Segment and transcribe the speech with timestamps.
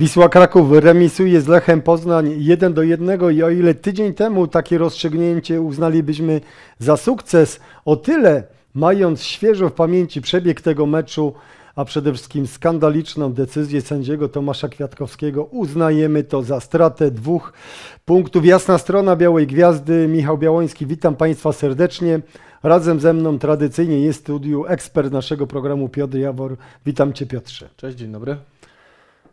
[0.00, 4.78] Wisła Kraków remisuje z Lechem Poznań 1 do 1 i o ile tydzień temu takie
[4.78, 6.40] rozstrzygnięcie uznalibyśmy
[6.78, 8.42] za sukces, o tyle
[8.74, 11.34] mając świeżo w pamięci przebieg tego meczu,
[11.76, 17.52] a przede wszystkim skandaliczną decyzję sędziego Tomasza Kwiatkowskiego, uznajemy to za stratę dwóch
[18.04, 18.46] punktów.
[18.46, 22.20] Jasna strona Białej Gwiazdy, Michał Białoński, witam Państwa serdecznie.
[22.62, 26.56] Razem ze mną tradycyjnie jest studiu ekspert naszego programu Piotr Jawor.
[26.86, 27.68] Witam Cię Piotrze.
[27.76, 28.36] Cześć, dzień dobry.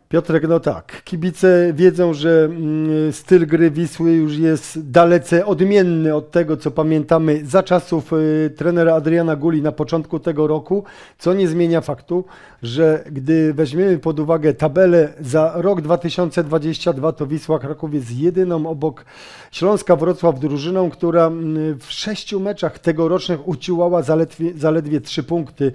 [0.08, 1.02] Piotrek, no tak.
[1.04, 7.46] Kibice wiedzą, że mm, styl gry Wisły już jest dalece odmienny od tego, co pamiętamy
[7.46, 10.84] za czasów y, trenera Adriana Guli na początku tego roku,
[11.18, 12.24] co nie zmienia faktu,
[12.62, 19.04] że gdy weźmiemy pod uwagę tabelę za rok 2022, to Wisła Kraków jest jedyną obok
[19.50, 25.72] Śląska Wrocław drużyną, która mm, w sześciu meczach tegorocznych uciłała zaledwie, zaledwie trzy punkty,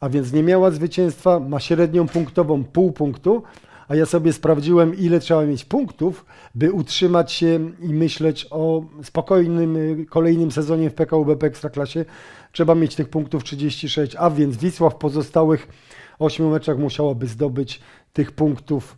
[0.00, 3.42] a więc nie miała zwycięstwa, ma średnią punktową pół punktu
[3.88, 9.76] a ja sobie sprawdziłem, ile trzeba mieć punktów, by utrzymać się i myśleć o spokojnym
[9.76, 12.04] y, kolejnym sezonie w PKU BP Ekstraklasie.
[12.52, 15.68] Trzeba mieć tych punktów 36, a więc Wisła w pozostałych
[16.18, 17.80] 8 meczach musiałaby zdobyć
[18.12, 18.96] tych punktów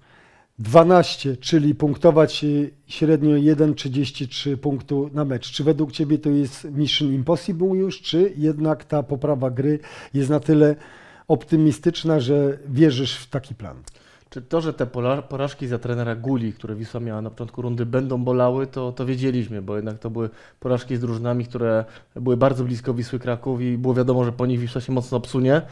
[0.58, 5.50] 12, czyli punktować y, średnio 1,33 punktu na mecz.
[5.50, 9.78] Czy według Ciebie to jest Mission Impossible już, czy jednak ta poprawa gry
[10.14, 10.76] jest na tyle
[11.28, 13.76] optymistyczna, że wierzysz w taki plan?
[14.36, 14.86] Czy to, że te
[15.28, 19.62] porażki za trenera Guli, które Wisła miała na początku rundy, będą bolały, to, to wiedzieliśmy,
[19.62, 21.84] bo jednak to były porażki z drużynami, które
[22.16, 25.62] były bardzo blisko Wisły Kraków i było wiadomo, że po nich Wisła się mocno obsunie.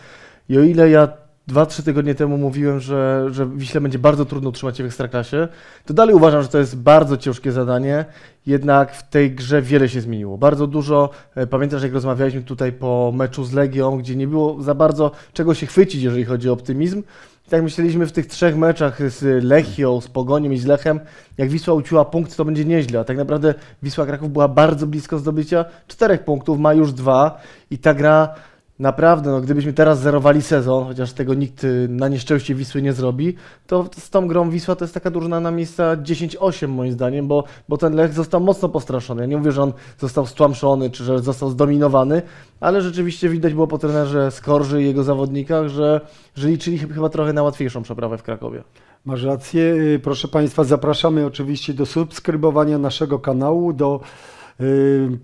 [0.49, 1.09] I o ile ja
[1.47, 5.49] dwa, trzy tygodnie temu mówiłem, że, że Wiśle będzie bardzo trudno utrzymać się w Ekstraklasie,
[5.87, 8.05] to dalej uważam, że to jest bardzo ciężkie zadanie,
[8.47, 10.39] jednak w tej grze wiele się zmieniło.
[10.39, 14.75] Bardzo dużo, e, pamiętasz jak rozmawialiśmy tutaj po meczu z Legią, gdzie nie było za
[14.75, 17.03] bardzo czego się chwycić, jeżeli chodzi o optymizm,
[17.49, 21.01] tak myśleliśmy w tych trzech meczach z Lechią, z Pogonią i z Lechem,
[21.39, 23.01] jak Wisła uciła punkt, to będzie nieźle.
[23.01, 27.41] A tak naprawdę Wisła Kraków była bardzo blisko zdobycia czterech punktów, ma już dwa
[27.71, 28.35] i ta gra
[28.79, 33.37] Naprawdę, no, gdybyśmy teraz zerowali sezon, chociaż tego nikt y, na nieszczęście Wisły nie zrobi,
[33.67, 37.45] to z tą grą Wisła to jest taka drużyna na miejsca 10-8 moim zdaniem, bo,
[37.69, 39.23] bo ten Lech został mocno postraszony.
[39.23, 42.23] Ja nie mówię, że on został stłamszony, czy że został zdominowany,
[42.61, 46.01] ale rzeczywiście widać było po trenerze Skorży i jego zawodnikach, że,
[46.35, 48.63] że liczyli chyba trochę na łatwiejszą przeprawę w Krakowie.
[49.05, 49.63] Masz rację.
[49.63, 54.01] Y, proszę Państwa, zapraszamy oczywiście do subskrybowania naszego kanału, do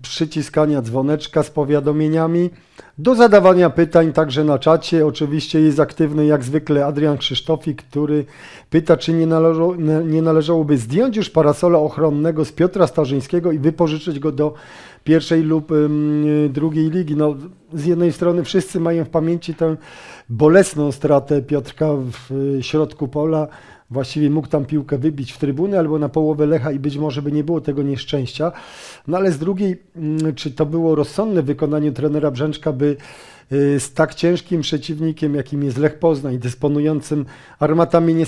[0.01, 2.49] przyciskania dzwoneczka z powiadomieniami,
[2.97, 5.05] do zadawania pytań także na czacie.
[5.05, 8.25] Oczywiście jest aktywny jak zwykle Adrian Krzysztofik, który
[8.69, 9.75] pyta, czy nie, należało,
[10.05, 14.53] nie należałoby zdjąć już parasola ochronnego z Piotra Starzyńskiego i wypożyczyć go do
[15.03, 15.71] pierwszej lub
[16.49, 17.15] drugiej ligi.
[17.15, 17.35] No,
[17.73, 19.77] z jednej strony wszyscy mają w pamięci tę
[20.29, 23.47] bolesną stratę Piotrka w y, środku pola,
[23.91, 27.31] właściwie mógł tam piłkę wybić w trybuny albo na połowę Lecha i być może by
[27.31, 28.51] nie było tego nieszczęścia.
[29.07, 32.97] No ale z drugiej, mm, czy to było rozsądne wykonanie trenera Brzęczka, by
[33.51, 37.25] z tak ciężkim przeciwnikiem, jakim jest Lech Poznań, dysponującym
[37.59, 38.25] armatami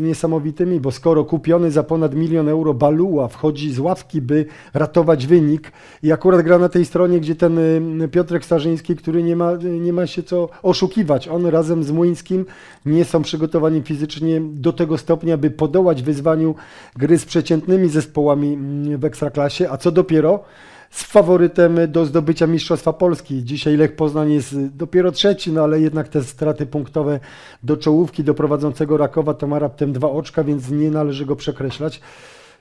[0.00, 5.72] niesamowitymi, bo skoro kupiony za ponad milion euro Baluła wchodzi z ławki, by ratować wynik
[6.02, 7.58] i akurat gra na tej stronie, gdzie ten
[8.02, 12.46] y, Piotrek Starzyński, który nie ma, nie ma się co oszukiwać, on razem z Młyńskim
[12.86, 16.54] nie są przygotowani fizycznie do tego stopnia, by podołać wyzwaniu
[16.96, 20.44] gry z przeciętnymi zespołami mm, w Ekstraklasie, a co dopiero
[20.90, 23.44] z faworytem do zdobycia Mistrzostwa Polski.
[23.44, 27.20] Dzisiaj Lech Poznań jest dopiero trzeci, no ale jednak te straty punktowe
[27.62, 32.00] do czołówki, do prowadzącego Rakowa to ma raptem dwa oczka, więc nie należy go przekreślać.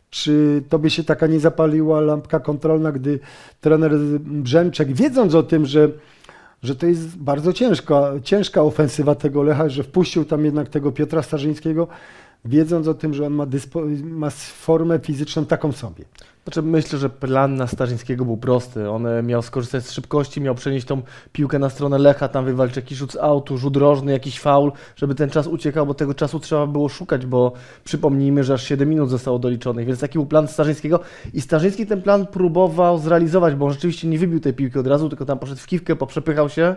[0.09, 3.19] Czy tobie się taka nie zapaliła lampka kontrolna, gdy
[3.61, 5.89] trener Brzęczek, wiedząc o tym, że,
[6.63, 11.21] że to jest bardzo ciężka, ciężka ofensywa tego Lecha, że wpuścił tam jednak tego Piotra
[11.21, 11.87] Starzyńskiego,
[12.45, 13.45] wiedząc o tym, że on ma,
[14.03, 16.05] ma formę fizyczną taką sobie.
[16.45, 18.89] Znaczy myślę, że plan na Starzyńskiego był prosty.
[18.89, 22.75] On e, miał skorzystać z szybkości, miał przenieść tą piłkę na stronę Lecha, tam wywalczyć
[22.75, 26.39] jakiś rzut z autu, rzut rożny, jakiś faul, żeby ten czas uciekał, bo tego czasu
[26.39, 27.53] trzeba było szukać, bo
[27.83, 30.99] przypomnijmy, że aż 7 minut zostało doliczonych, więc taki był plan Starzyńskiego
[31.33, 35.09] i Starzyński ten plan próbował zrealizować, bo on rzeczywiście nie wybił tej piłki od razu,
[35.09, 36.75] tylko tam poszedł w kiwkę, poprzepychał się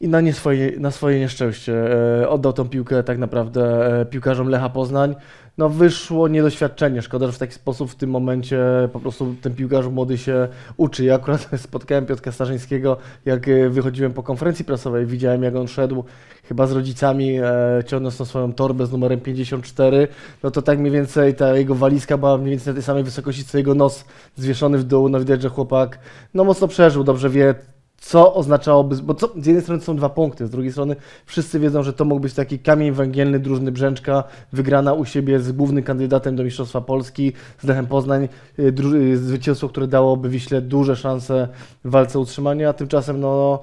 [0.00, 1.74] i na, nie swoje, na swoje nieszczęście
[2.22, 5.14] e, oddał tą piłkę tak naprawdę e, piłkarzom Lecha Poznań.
[5.58, 7.02] No wyszło niedoświadczenie.
[7.02, 8.58] Szkoda, że w taki sposób w tym momencie
[8.92, 11.04] po prostu ten piłkarz młody się uczy.
[11.04, 16.04] Ja akurat spotkałem Piotra Starzyńskiego, jak e, wychodziłem po konferencji prasowej, widziałem jak on szedł
[16.44, 17.44] chyba z rodzicami, e,
[17.86, 20.08] ciągnąc tą swoją torbę z numerem 54,
[20.42, 23.44] no to tak mniej więcej ta jego walizka była mniej więcej na tej samej wysokości
[23.44, 24.04] co jego nos
[24.36, 25.08] zwieszony w dół.
[25.08, 25.98] No widać, że chłopak
[26.34, 27.54] no mocno przeżył, dobrze wie
[27.98, 30.96] co oznaczałoby, bo co, z jednej strony są dwa punkty, z drugiej strony
[31.26, 35.52] wszyscy wiedzą, że to mógł być taki kamień węgielny drużyny Brzęczka, wygrana u siebie z
[35.52, 40.96] głównym kandydatem do Mistrzostwa Polski, z Lechem Poznań, y, y, zwycięstwo, które dałoby Wiśle duże
[40.96, 41.48] szanse
[41.84, 43.60] w walce o utrzymanie, a tymczasem no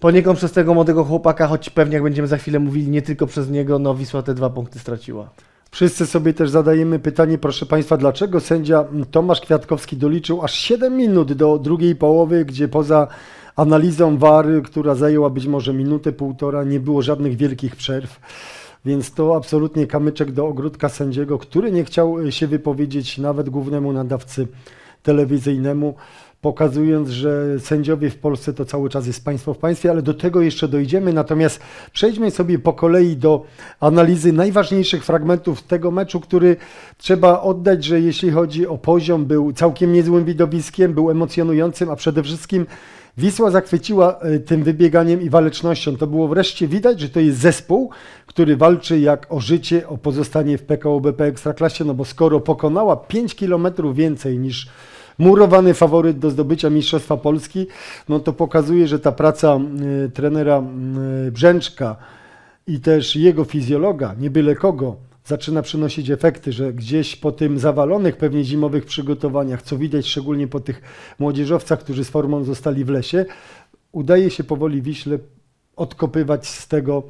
[0.00, 3.50] poniekąd przez tego młodego chłopaka, choć pewnie jak będziemy za chwilę mówili, nie tylko przez
[3.50, 5.30] niego, no Wisła te dwa punkty straciła.
[5.70, 11.32] Wszyscy sobie też zadajemy pytanie, proszę Państwa, dlaczego sędzia Tomasz Kwiatkowski doliczył aż 7 minut
[11.32, 13.08] do drugiej połowy, gdzie poza
[13.58, 18.20] analizą VAR, która zajęła być może minutę, półtora, nie było żadnych wielkich przerw.
[18.84, 24.46] Więc to absolutnie kamyczek do ogródka sędziego, który nie chciał się wypowiedzieć nawet głównemu nadawcy
[25.02, 25.94] telewizyjnemu,
[26.40, 30.40] pokazując, że sędziowie w Polsce to cały czas jest państwo w państwie, ale do tego
[30.40, 31.12] jeszcze dojdziemy.
[31.12, 31.60] Natomiast
[31.92, 33.44] przejdźmy sobie po kolei do
[33.80, 36.56] analizy najważniejszych fragmentów tego meczu, który
[36.98, 42.22] trzeba oddać, że jeśli chodzi o poziom, był całkiem niezłym widowiskiem, był emocjonującym, a przede
[42.22, 42.66] wszystkim
[43.18, 45.96] Wisła zachwyciła y, tym wybieganiem i walecznością.
[45.96, 47.90] To było wreszcie widać, że to jest zespół,
[48.26, 52.96] który walczy jak o życie, o pozostanie w PKO BP Ekstraklasie, no bo skoro pokonała
[52.96, 54.68] 5 km więcej niż
[55.18, 57.66] murowany faworyt do zdobycia Mistrzostwa Polski,
[58.08, 59.58] no to pokazuje, że ta praca
[60.14, 60.62] trenera
[61.32, 61.96] Brzęczka
[62.66, 64.96] i też jego fizjologa, nie byle kogo,
[65.28, 70.60] zaczyna przynosić efekty, że gdzieś po tym zawalonych pewnie zimowych przygotowaniach, co widać szczególnie po
[70.60, 70.82] tych
[71.18, 73.24] młodzieżowcach, którzy z formą zostali w lesie,
[73.92, 75.18] udaje się powoli Wiśle
[75.76, 77.02] odkopywać z tego,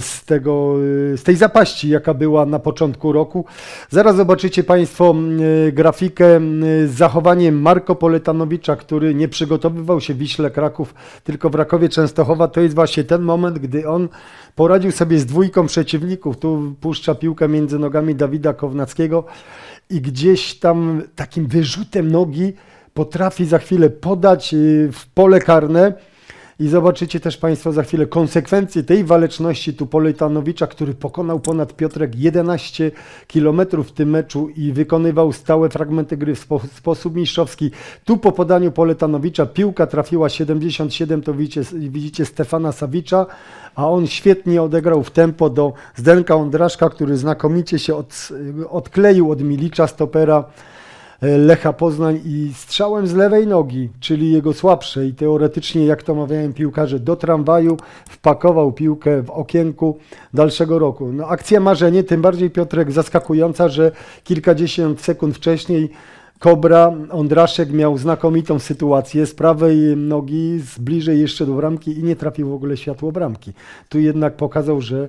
[0.00, 0.74] z, tego,
[1.12, 3.44] y, z tej zapaści, jaka była na początku roku.
[3.90, 5.14] Zaraz zobaczycie Państwo
[5.68, 11.50] y, grafikę y, z zachowaniem Marko Poletanowicza, który nie przygotowywał się w Wiśle Kraków, tylko
[11.50, 12.48] w Rakowie Częstochowa.
[12.48, 14.08] To jest właśnie ten moment, gdy on
[14.54, 16.36] poradził sobie z dwójką przeciwników.
[16.36, 19.24] Tu puszcza piłkę między nogami Dawida Kownackiego
[19.90, 22.52] i gdzieś tam takim wyrzutem nogi
[22.94, 25.92] potrafi za chwilę podać y, w pole karne.
[26.60, 32.16] I zobaczycie też Państwo za chwilę konsekwencje tej waleczności tu Poletanowicza, który pokonał ponad Piotrek
[32.16, 32.90] 11
[33.32, 37.70] km w tym meczu i wykonywał stałe fragmenty gry w spo, sposób mistrzowski.
[38.04, 43.26] Tu po podaniu Poletanowicza piłka trafiła 77, to widzicie, widzicie Stefana Sawicza,
[43.74, 48.28] a on świetnie odegrał w tempo do Zdenka Ondraszka, który znakomicie się od,
[48.70, 50.44] odkleił od Milicza stopera
[51.22, 57.00] Lecha Poznań i strzałem z lewej nogi, czyli jego słabszej, teoretycznie, jak to mawiają piłkarze,
[57.00, 57.76] do tramwaju
[58.08, 59.98] wpakował piłkę w okienku
[60.34, 61.12] dalszego roku.
[61.12, 63.92] No, akcja marzenie, tym bardziej Piotrek zaskakująca, że
[64.24, 65.90] kilkadziesiąt sekund wcześniej
[66.38, 72.16] Kobra, Ondraszek miał znakomitą sytuację z prawej nogi, z bliżej jeszcze do bramki i nie
[72.16, 73.52] trafił w ogóle światło bramki.
[73.88, 75.08] Tu jednak pokazał, że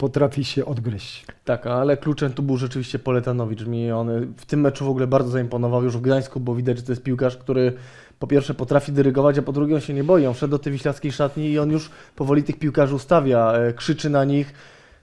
[0.00, 1.26] potrafi się odgryźć.
[1.44, 3.66] Tak, ale kluczem tu był rzeczywiście Poletanowicz.
[3.66, 6.82] Mi on w tym meczu w ogóle bardzo zaimponował już w Gdańsku, bo widać, że
[6.82, 7.72] to jest piłkarz, który
[8.18, 10.26] po pierwsze potrafi dyrygować, a po drugie on się nie boi.
[10.26, 14.10] On wszedł do tej wiślackiej szatni i on już powoli tych piłkarzy ustawia, e, krzyczy
[14.10, 14.54] na nich.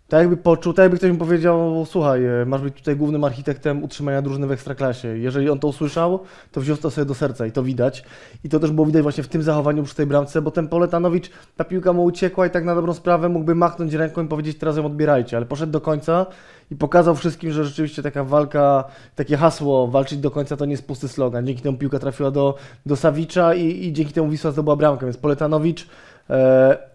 [0.08, 3.84] Tak jakby poczuł, tak jakby ktoś mi powiedział, słuchaj, e, masz być tutaj głównym architektem
[3.84, 5.18] utrzymania drużyny w Ekstraklasie.
[5.18, 6.20] Jeżeli on to usłyszał,
[6.52, 8.04] to wziął to sobie do serca i to widać.
[8.44, 11.30] I to też było widać właśnie w tym zachowaniu przy tej bramce, bo ten Poletanowicz,
[11.58, 14.78] ta piłka mu uciekła i tak na dobrą sprawę mógłby machnąć ręką i powiedzieć teraz
[14.78, 16.26] ją odbierajcie, ale poszedł do końca
[16.72, 18.84] i pokazał wszystkim, że rzeczywiście taka walka,
[19.16, 21.48] takie hasło walczyć do końca to nie jest pusty slogan.
[21.48, 25.18] Dzięki temu piłka trafiła do, do Sawicza i, i dzięki temu Wisła zdobyła bramkę, więc
[25.18, 25.88] Poletanowicz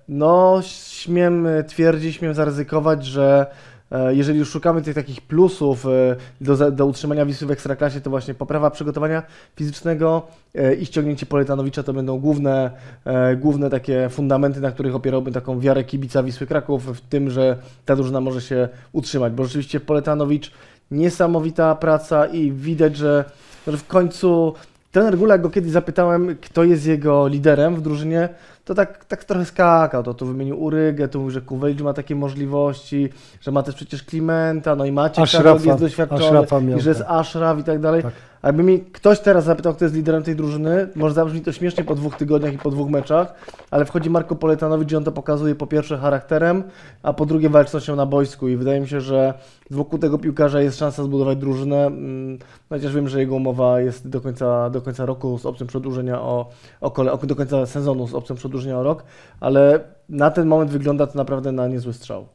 [0.09, 3.47] No, śmiem twierdzić, śmiem zaryzykować, że
[3.93, 8.11] e, jeżeli już szukamy tych takich plusów e, do, do utrzymania Wisły w Ekstraklasie, to
[8.11, 9.23] właśnie poprawa przygotowania
[9.57, 10.23] fizycznego
[10.55, 12.71] e, i ściągnięcie Poletanowicza to będą główne,
[13.05, 17.57] e, główne takie fundamenty, na których opierałbym taką wiarę kibica Wisły Kraków w tym, że
[17.85, 20.53] ta drużyna może się utrzymać, bo rzeczywiście Poletanowicz
[20.91, 23.25] niesamowita praca i widać, że
[23.67, 24.55] w końcu
[24.93, 28.29] Trener Gula, jak go kiedyś zapytałem, kto jest jego liderem w drużynie,
[28.65, 30.03] to tak, tak trochę skakał.
[30.03, 33.09] To tu wymienił Urygę, tu mówił, że Kuwejcz ma takie możliwości,
[33.41, 35.31] że ma też przecież Klimenta, no i Maciek.
[35.33, 37.11] Karol jest doświadczony, i że jest tak.
[37.11, 38.03] Ashraf i tak dalej.
[38.03, 38.13] Tak.
[38.43, 41.95] Jakby mi ktoś teraz zapytał, kto jest liderem tej drużyny, może zabrzmi to śmiesznie po
[41.95, 43.35] dwóch tygodniach i po dwóch meczach,
[43.71, 46.63] ale wchodzi Marko Poletanowicz i on to pokazuje po pierwsze charakterem,
[47.03, 49.35] a po drugie walcznością na boisku i wydaje mi się, że
[49.71, 54.21] wokół tego piłkarza jest szansa zbudować drużynę, mm, chociaż wiem, że jego umowa jest do
[54.21, 56.49] końca, do końca roku z opcją przedłużenia o,
[56.81, 59.05] o, kole, do końca sezonu z opcją przedłużenia o rok,
[59.41, 62.27] ale na ten moment wygląda to naprawdę na niezły strzał.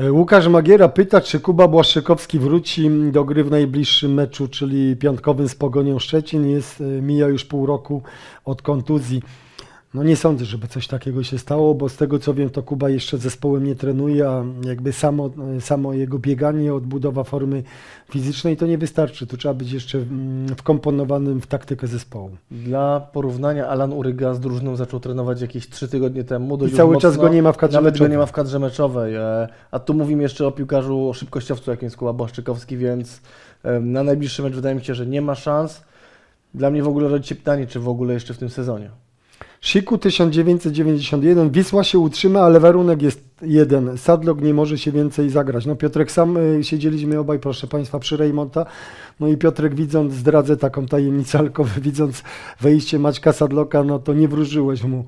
[0.00, 5.48] E, Łukasz Magiera pyta, czy Kuba Błaszczykowski wróci do gry w najbliższym meczu, czyli piątkowym
[5.48, 6.50] z Pogonią Szczecin.
[6.50, 8.02] Jest, e, mija już pół roku
[8.44, 9.22] od kontuzji.
[9.94, 12.90] No nie sądzę, żeby coś takiego się stało, bo z tego co wiem, to Kuba
[12.90, 15.30] jeszcze zespołem nie trenuje, a jakby samo,
[15.60, 17.62] samo jego bieganie, odbudowa formy
[18.10, 19.26] fizycznej to nie wystarczy.
[19.26, 22.30] Tu trzeba być jeszcze mm, wkomponowanym w taktykę zespołu.
[22.50, 26.66] Dla porównania Alan Uryga z drużyną zaczął trenować jakieś 3 tygodnie temu.
[26.66, 27.10] I cały mocno.
[27.10, 28.10] czas go nie ma w kadrze Nawet go meczowej.
[28.10, 29.14] nie ma w kadrze meczowej.
[29.14, 33.20] e, A tu mówimy jeszcze o piłkarzu, o szybkościowcu, jakim jest Kuba Błaszczykowski, więc
[33.80, 35.82] na najbliższy mecz wydaje mi się, że nie ma szans.
[36.54, 38.90] Dla mnie w ogóle rodzi się pytanie, czy w ogóle jeszcze w tym sezonie.
[39.60, 43.98] Siku 1991, Wisła się utrzyma, ale warunek jest jeden.
[43.98, 45.66] Sadlok nie może się więcej zagrać.
[45.66, 48.66] No Piotrek, sam y, siedzieliśmy obaj, proszę Państwa, przy Rejmonta.
[49.20, 52.22] No i Piotrek widząc, zdradzę taką tajemnicę alkową, widząc
[52.60, 55.04] wejście Maćka Sadloka, no to nie wróżyłeś mu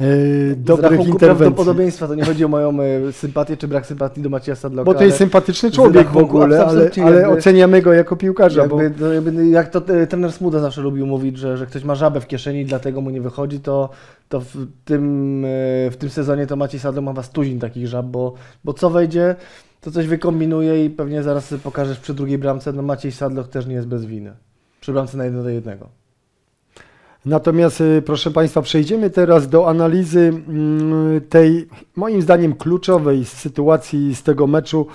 [0.00, 1.18] y, dobrych interwencji.
[1.18, 4.84] prawdopodobieństwa to nie chodzi o moją e, sympatię czy brak sympatii do Macieja Sadloka.
[4.84, 8.82] Bo to jest sympatyczny człowiek w ogóle, ale, ale jakby- oceniamy go jako piłkarza, bo
[8.82, 12.20] Jakby, no, jakby, jak to trener Smuda zawsze lubił mówić, że, że ktoś ma żabę
[12.20, 13.90] w kieszeni, dlatego mu nie wychodzi, to,
[14.28, 18.06] to w, tym, e, w tym sezonie to Maciej Sadlok ma was tuzin takich żab,
[18.06, 19.36] bo, bo co wejdzie,
[19.80, 23.74] to coś wykombinuje i pewnie zaraz pokażesz przy drugiej bramce, no Maciej Sadlok też nie
[23.74, 24.32] jest bez winy.
[24.80, 25.78] Przy bramce na 1 do 1.
[27.26, 34.22] Natomiast, y, proszę Państwa, przejdziemy teraz do analizy mm, tej, moim zdaniem, kluczowej sytuacji z
[34.22, 34.86] tego meczu,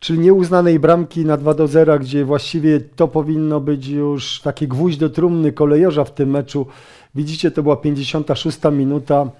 [0.00, 4.98] czyli nieuznanej bramki na 2 do 0, gdzie właściwie to powinno być już taki gwóźdź
[4.98, 6.66] do trumny kolejorza w tym meczu.
[7.14, 9.30] Widzicie, to była 56 minuta.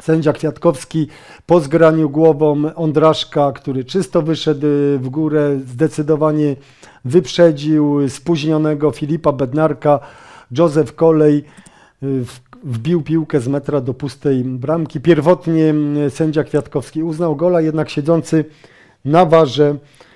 [0.00, 1.08] Sędzia Kwiatkowski
[1.46, 6.56] po zgraniu głową Ondraszka, który czysto wyszedł y, w górę, zdecydowanie
[7.04, 10.00] wyprzedził spóźnionego Filipa Bednarka.
[10.50, 11.44] Józef Kolej
[12.02, 12.24] y,
[12.64, 15.00] wbił piłkę z metra do pustej bramki.
[15.00, 18.44] Pierwotnie mm, sędzia Kwiatkowski uznał gola, jednak siedzący
[19.04, 20.07] na warze y,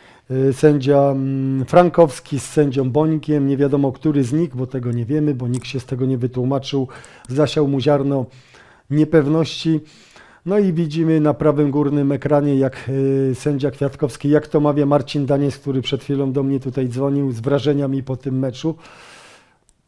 [0.53, 5.35] sędzia mm, Frankowski z sędzią Bońkiem, nie wiadomo który z nich, bo tego nie wiemy,
[5.35, 6.89] bo nikt się z tego nie wytłumaczył,
[7.29, 8.27] zasiał mu ziarno
[8.91, 9.81] niepewności.
[10.47, 15.27] No i widzimy na prawym górnym ekranie, jak y, sędzia Kwiatkowski, jak to mawia Marcin
[15.27, 18.75] Daniec, który przed chwilą do mnie tutaj dzwonił z wrażeniami po tym meczu.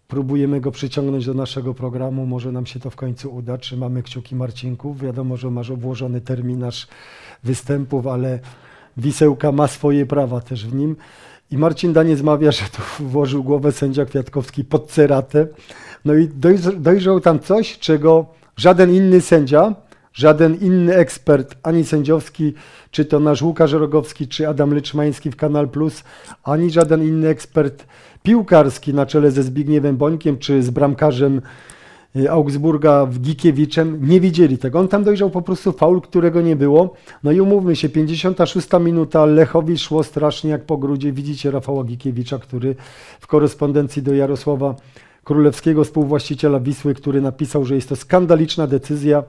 [0.09, 3.59] Próbujemy go przyciągnąć do naszego programu, może nam się to w końcu uda.
[3.59, 4.95] Trzymamy kciuki Marcinku.
[4.95, 6.89] Wiadomo, że masz obłożony terminarz
[7.45, 8.39] występów, ale
[8.97, 10.97] Wisełka ma swoje prawa też w nim.
[11.51, 15.47] I Marcin Daniec mawia, że tu włożył głowę sędzia Kwiatkowski pod ceratę.
[16.05, 19.75] No i dojrz- dojrzał tam coś, czego żaden inny sędzia,
[20.13, 22.55] żaden inny ekspert, ani sędziowski,
[22.91, 26.05] czy to nasz Łukasz Rogowski, czy Adam Lyczmański w Kanal Plus,
[26.45, 27.87] ani żaden inny ekspert
[28.23, 31.43] piłkarski na czele ze Zbigniewem Bońkiem, czy z bramkarzem
[32.31, 34.79] Augsburga w Gikiewiczem nie widzieli tego.
[34.79, 36.95] On tam dojrzał po prostu faul, którego nie było.
[37.23, 41.13] No i umówmy się, 56 minuta, Lechowi szło strasznie jak po grudzie.
[41.13, 42.77] Widzicie Rafała Gikiewicza, który
[43.21, 44.75] w korespondencji do Jarosława
[45.25, 49.23] Królewskiego, współwłaściciela Wisły, który napisał, że jest to skandaliczna decyzja,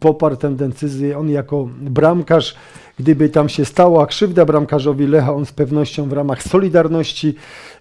[0.00, 1.18] poparł tę decyzję.
[1.18, 2.54] On jako bramkarz,
[2.98, 7.34] gdyby tam się stała krzywda bramkarzowi Lecha, on z pewnością w ramach solidarności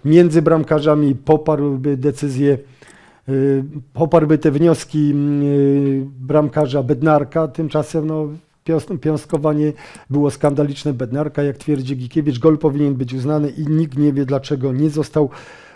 [0.06, 2.79] między bramkarzami poparłby decyzję Y,
[3.94, 7.48] poparłby te wnioski y, bramkarza Bednarka.
[7.48, 8.28] Tymczasem no,
[9.02, 9.74] piąstkowanie
[10.10, 10.94] było skandaliczne.
[10.94, 15.30] Bednarka, jak twierdzi Gikiewicz, gol powinien być uznany i nikt nie wie, dlaczego nie został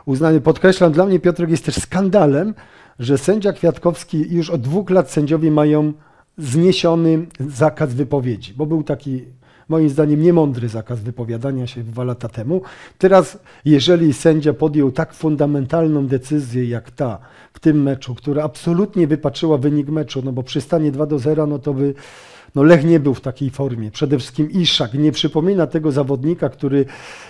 [0.06, 0.42] uznany.
[0.42, 2.54] Podkreślam, dla mnie Piotrek jest też skandalem,
[3.00, 5.94] że sędzia Kwiatkowski już od dwóch lat sędziowie mają
[6.38, 9.22] zniesiony zakaz wypowiedzi, bo był taki
[9.70, 12.62] moim zdaniem niemądry zakaz wypowiadania się dwa lata temu.
[12.98, 17.20] Teraz, jeżeli sędzia podjął tak fundamentalną decyzję jak ta
[17.54, 21.48] w tym meczu, która absolutnie wypaczyła wynik meczu, no bo przy stanie 2 do 0,
[21.48, 21.94] no to by
[22.56, 23.92] no Lech nie był w takiej formie.
[23.92, 26.86] Przede wszystkim Iszak nie przypomina tego zawodnika, który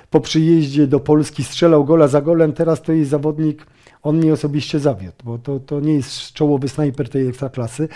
[0.09, 2.53] po przyjeździe do Polski strzelał gola za golem.
[2.53, 3.65] Teraz to jest zawodnik,
[4.03, 7.87] on mnie osobiście zawiódł, bo to, to nie jest czołowy snajper tej ekstraklasy.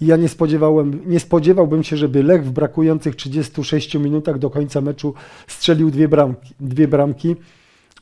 [0.00, 4.80] I ja nie, spodziewałem, nie spodziewałbym się, żeby Lech w brakujących 36 minutach do końca
[4.80, 5.14] meczu
[5.46, 6.54] strzelił dwie bramki.
[6.60, 7.36] Dwie bramki.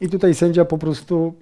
[0.01, 1.35] I tutaj sędzia po prostu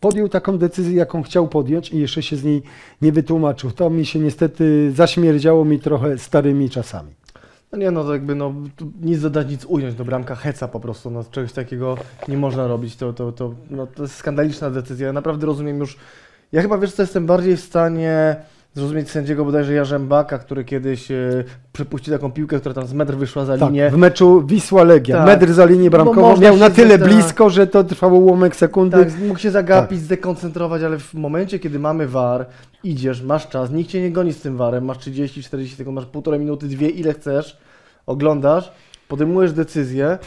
[0.00, 2.62] podjął taką decyzję, jaką chciał podjąć i jeszcze się z niej
[3.02, 3.70] nie wytłumaczył.
[3.70, 7.21] To mi się niestety zaśmierdziało mi trochę starymi czasami.
[7.72, 8.54] No nie, no to jakby no,
[9.00, 11.96] nic dodać, nic ująć, no bramka heca po prostu, no czegoś takiego
[12.28, 15.96] nie można robić, to, to, to, no, to jest skandaliczna decyzja, ja naprawdę rozumiem już,
[16.52, 18.36] ja chyba wiesz co, jestem bardziej w stanie
[18.74, 23.44] zrozumieć sędziego bodajże Jarzębaka, który kiedyś e, przepuścił taką piłkę, która tam z metr wyszła
[23.44, 23.90] za Tak, linię.
[23.90, 25.16] w meczu Wisła-Legia.
[25.16, 25.26] Tak.
[25.26, 27.08] Metr za linię Bo bramkową można miał na tyle tak.
[27.08, 29.04] blisko, że to trwało ułamek sekundy.
[29.04, 32.46] Tak, mógł się zagapić, zdekoncentrować, ale w momencie, kiedy mamy VAR,
[32.84, 36.06] idziesz, masz czas, nikt cię nie goni z tym VARem, masz 30, 40 sekund, masz
[36.06, 37.56] półtorej minuty, dwie, ile chcesz,
[38.06, 38.72] oglądasz,
[39.08, 40.18] podejmujesz decyzję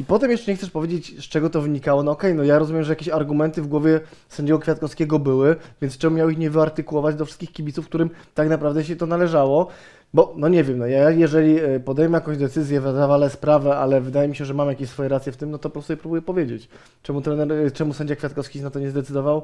[0.00, 2.02] I potem jeszcze nie chcesz powiedzieć, z czego to wynikało.
[2.02, 6.16] No okej, no ja rozumiem, że jakieś argumenty w głowie sędziego Kwiatkowskiego były, więc czemu
[6.16, 9.68] miał ich nie wyartykułować do wszystkich kibiców, którym tak naprawdę się to należało?
[10.14, 14.28] Bo, no nie wiem, no ja jeżeli e, podejmę jakąś decyzję, zawalę sprawę, ale wydaje
[14.28, 16.68] mi się, że mam jakieś swoje racje w tym, no to po prostu próbuję powiedzieć.
[17.02, 19.42] Czemu, trener, e, czemu sędzia Kwiatkowski na to nie zdecydował?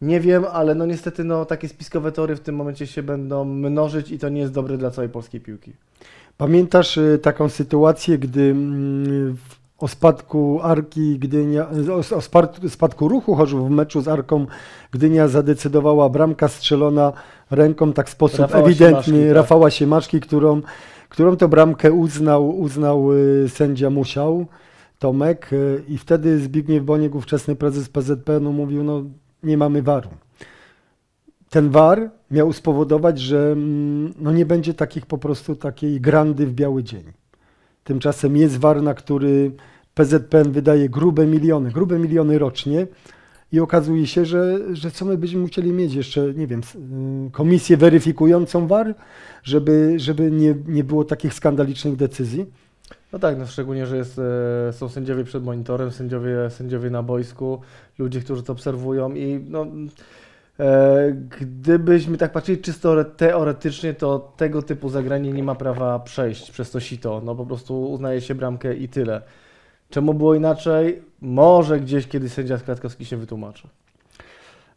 [0.00, 4.10] Nie wiem, ale no niestety no, takie spiskowe tory w tym momencie się będą mnożyć
[4.10, 5.72] i to nie jest dobre dla całej polskiej piłki.
[6.36, 12.20] Pamiętasz y, taką sytuację, gdy mm, w- o spadku Arki Gdynia, o, o
[12.68, 14.46] spadku, ruchu Chorzów w meczu z Arką
[14.90, 17.12] Gdynia zadecydowała bramka strzelona
[17.50, 19.36] ręką tak w sposób Rafała ewidentny Siemaszki, tak.
[19.36, 20.62] Rafała Siemaczki, którą,
[21.08, 24.46] którą to bramkę uznał, uznał y, sędzia Musiał,
[24.98, 29.02] Tomek y, i wtedy Zbigniew Boniek, ówczesny prezes PZPN-u mówił, no
[29.42, 30.10] nie mamy waru.
[31.50, 36.52] Ten war miał spowodować, że mm, no nie będzie takich po prostu takiej grandy w
[36.52, 37.21] biały dzień.
[37.84, 39.50] Tymczasem jest war, na który
[39.94, 42.86] PZPN wydaje grube miliony, grube miliony rocznie
[43.52, 46.60] i okazuje się, że, że co my będziemy musieli mieć jeszcze, nie wiem,
[47.26, 48.94] y, komisję weryfikującą war,
[49.42, 52.46] żeby, żeby nie, nie było takich skandalicznych decyzji.
[53.12, 54.18] No tak, no szczególnie, że jest,
[54.68, 57.60] e, są sędziowie przed monitorem, sędziowie, sędziowie na boisku,
[57.98, 59.66] ludzie, którzy to obserwują i no,
[61.40, 66.80] gdybyśmy tak patrzyli czysto teoretycznie, to tego typu zagranie nie ma prawa przejść przez to
[66.80, 67.22] sito.
[67.24, 69.22] No po prostu uznaje się bramkę i tyle.
[69.90, 71.02] Czemu było inaczej?
[71.20, 73.68] Może gdzieś kiedyś sędzia Kwiatkowski się wytłumaczy.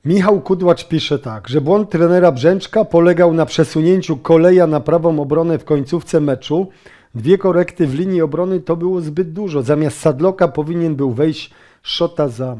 [0.05, 5.57] Michał Kudłacz pisze tak, że błąd trenera Brzęczka polegał na przesunięciu koleja na prawą obronę
[5.57, 6.67] w końcówce meczu.
[7.15, 9.61] Dwie korekty w linii obrony to było zbyt dużo.
[9.61, 11.51] Zamiast Sadloka powinien był wejść
[11.83, 12.57] Szota za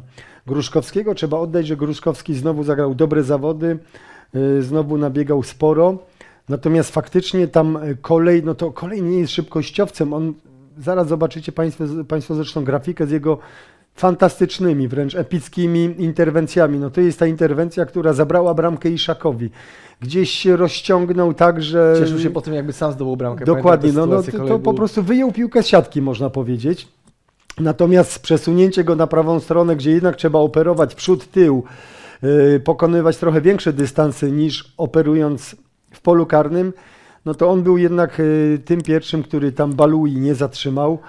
[0.48, 1.16] Gruszkowskiego.
[1.16, 3.78] Trzeba oddać, że Gruszkowski znowu zagrał dobre zawody,
[4.34, 5.98] yy, znowu nabiegał sporo.
[6.50, 10.14] Natomiast faktycznie tam y, kolej, no to kolej nie jest szybkościowcem.
[10.14, 10.34] On,
[10.78, 13.38] zaraz zobaczycie Państwo, państwo zresztą grafikę z jego
[13.96, 16.80] fantastycznymi, wręcz epickimi interwencjami.
[16.80, 19.50] No to jest ta interwencja, która zabrała bramkę Iszakowi.
[20.02, 21.96] Gdzieś się rozciągnął tak, że...
[22.00, 23.46] Cieszył się po tym, jakby sam zdobył bramkę.
[23.46, 26.88] Dokładnie, no, no to, to po prostu wyjął piłkę z siatki, można powiedzieć.
[27.60, 31.64] Natomiast przesunięcie go na prawą stronę, gdzie jednak trzeba operować przód, tył,
[32.22, 35.56] yy, pokonywać trochę większe dystanse niż operując
[35.92, 36.74] w polu karnym,
[37.26, 41.00] no to on był jednak yy, tym pierwszym, który tam Balui nie zatrzymał.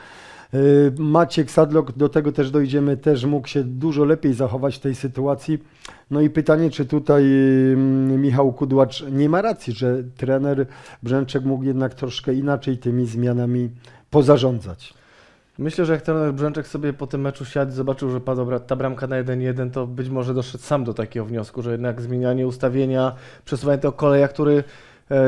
[0.53, 4.95] Yy, Maciek Sadlok, do tego też dojdziemy, też mógł się dużo lepiej zachować w tej
[4.95, 5.59] sytuacji.
[6.11, 7.77] No i pytanie, czy tutaj yy,
[8.19, 10.67] Michał Kudłacz nie ma racji, że trener
[11.03, 13.71] Brzęczek mógł jednak troszkę inaczej tymi zmianami
[14.11, 14.95] pozarządzać.
[15.59, 18.77] Myślę, że jak trener Brzęczek sobie po tym meczu siadł i zobaczył, że padła ta
[18.77, 23.15] bramka na 1-1, to być może doszedł sam do takiego wniosku, że jednak zmienianie ustawienia,
[23.45, 24.65] przesuwanie tego koleja, który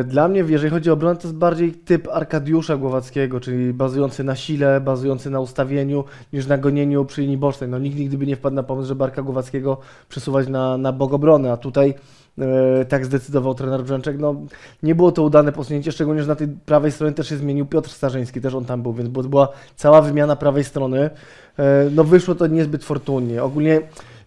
[0.04, 4.36] dla mnie, jeżeli chodzi o obronę, to jest bardziej typ Arkadiusza Głowackiego, czyli bazujący na
[4.36, 7.70] sile, bazujący na ustawieniu, niż na gonieniu przy linii bocznej.
[7.70, 11.12] No nikt nigdy by nie wpadł na pomysł, żeby Arka Głowackiego przesuwać na, na bok
[11.12, 11.94] obrony, a tutaj
[12.38, 14.18] e, tak zdecydował trener Brzęczek.
[14.18, 14.34] No,
[14.82, 17.90] nie było to udane posunięcie, szczególnie, że na tej prawej stronie też się zmienił Piotr
[17.90, 21.10] Starzyński, też on tam był, więc była cała wymiana prawej strony.
[21.58, 23.42] E, No wyszło to niezbyt fortunnie.
[23.42, 23.80] Ogólnie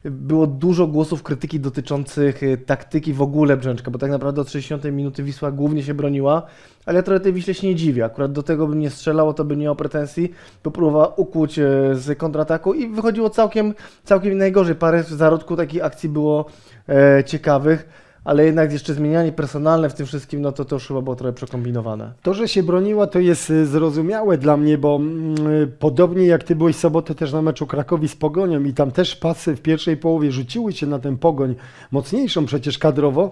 [0.05, 4.83] było dużo głosów krytyki dotyczących e, taktyki w ogóle Brzęczka, bo tak naprawdę od 60
[4.83, 6.45] minuty Wisła głównie się broniła,
[6.85, 8.05] ale ja trochę tej Wiśle się nie dziwię.
[8.05, 10.31] Akurat do tego bym nie strzelał, to by nie miał pretensji,
[10.63, 14.75] bo próbowała ukłuć e, z kontrataku i wychodziło całkiem, całkiem najgorzej.
[14.75, 16.45] Parę w zarodku takich akcji było
[16.89, 21.01] e, ciekawych, ale jednak jeszcze zmienianie personalne w tym wszystkim, no to to już chyba
[21.01, 22.13] było trochę przekombinowane.
[22.21, 26.43] To, że się broniła, to jest y, zrozumiałe dla mnie, bo mm, y, podobnie jak
[26.43, 29.61] ty byłeś w sobotę też na meczu Krakowi z Pogonią i tam też pasy w
[29.61, 31.55] pierwszej połowie rzuciły się na ten Pogoń,
[31.91, 33.31] mocniejszą przecież kadrowo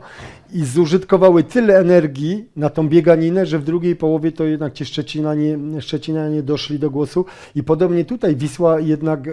[0.54, 5.58] i zużytkowały tyle energii na tą bieganinę, że w drugiej połowie to jednak ci Szczecinanie,
[5.80, 7.26] Szczecinanie doszli do głosu
[7.56, 9.30] i podobnie tutaj Wisła jednak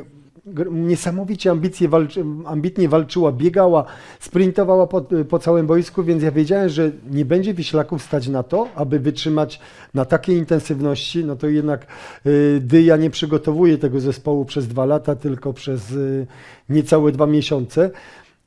[0.70, 3.84] niesamowicie ambicje walczy, ambitnie walczyła, biegała,
[4.20, 8.68] sprintowała po, po całym boisku, więc ja wiedziałem, że nie będzie Wiślaków stać na to,
[8.74, 9.60] aby wytrzymać
[9.94, 11.86] na takiej intensywności, no to jednak
[12.26, 16.26] y, Dyja nie przygotowuje tego zespołu przez dwa lata, tylko przez y,
[16.68, 17.90] niecałe dwa miesiące.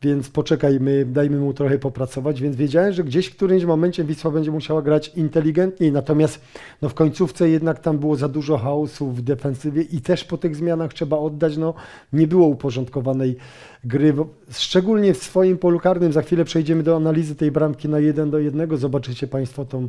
[0.01, 2.41] Więc poczekajmy, dajmy mu trochę popracować.
[2.41, 5.91] Więc wiedziałem, że gdzieś w którymś momencie Wisła będzie musiała grać inteligentniej.
[5.91, 6.41] Natomiast
[6.81, 10.55] no w końcówce jednak tam było za dużo chaosu w defensywie i też po tych
[10.55, 11.73] zmianach trzeba oddać, no
[12.13, 13.35] nie było uporządkowanej
[13.83, 14.13] gry,
[14.51, 16.13] szczególnie w swoim polu karnym.
[16.13, 18.77] Za chwilę przejdziemy do analizy tej bramki na jeden do jednego.
[18.77, 19.87] Zobaczycie Państwo tą,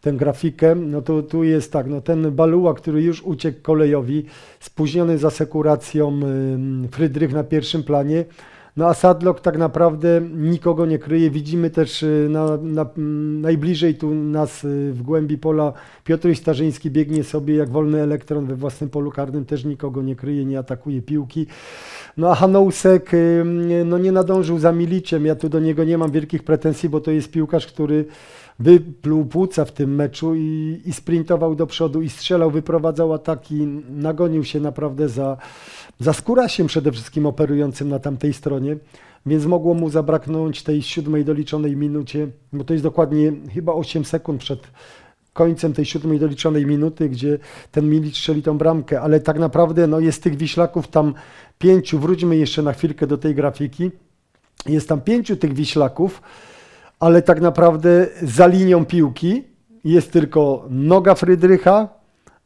[0.00, 0.74] tę grafikę.
[0.74, 4.24] No to tu jest tak, no ten Baluła, który już uciekł kolejowi,
[4.60, 6.20] spóźniony z asekuracją
[6.90, 8.24] Frydrych na pierwszym planie.
[8.76, 11.30] No a Sadlock tak naprawdę nikogo nie kryje.
[11.30, 12.86] Widzimy też y, na, na,
[13.40, 15.72] najbliżej tu nas y, w głębi pola
[16.04, 20.44] Piotr Starzyński biegnie sobie jak wolny elektron we własnym polu karnym, też nikogo nie kryje,
[20.44, 21.46] nie atakuje piłki.
[22.16, 23.44] No a Hanousek y,
[23.84, 25.26] no nie nadążył za Miliciem.
[25.26, 28.04] Ja tu do niego nie mam wielkich pretensji, bo to jest piłkarz, który
[28.60, 34.44] wypluł płuca w tym meczu i, i sprintował do przodu i strzelał, wyprowadzał ataki, nagonił
[34.44, 35.36] się naprawdę za,
[36.00, 38.76] za Skórasiem przede wszystkim operującym na tamtej stronie,
[39.26, 44.40] więc mogło mu zabraknąć tej siódmej doliczonej minucie, bo to jest dokładnie chyba 8 sekund
[44.40, 44.60] przed
[45.32, 47.38] końcem tej siódmej doliczonej minuty, gdzie
[47.72, 51.14] ten Milic strzeli tą bramkę, ale tak naprawdę no, jest tych Wiślaków tam
[51.58, 53.90] pięciu, wróćmy jeszcze na chwilkę do tej grafiki,
[54.66, 56.22] jest tam pięciu tych Wiślaków,
[57.00, 59.44] ale tak naprawdę za linią piłki
[59.84, 61.88] jest tylko noga Frydrycha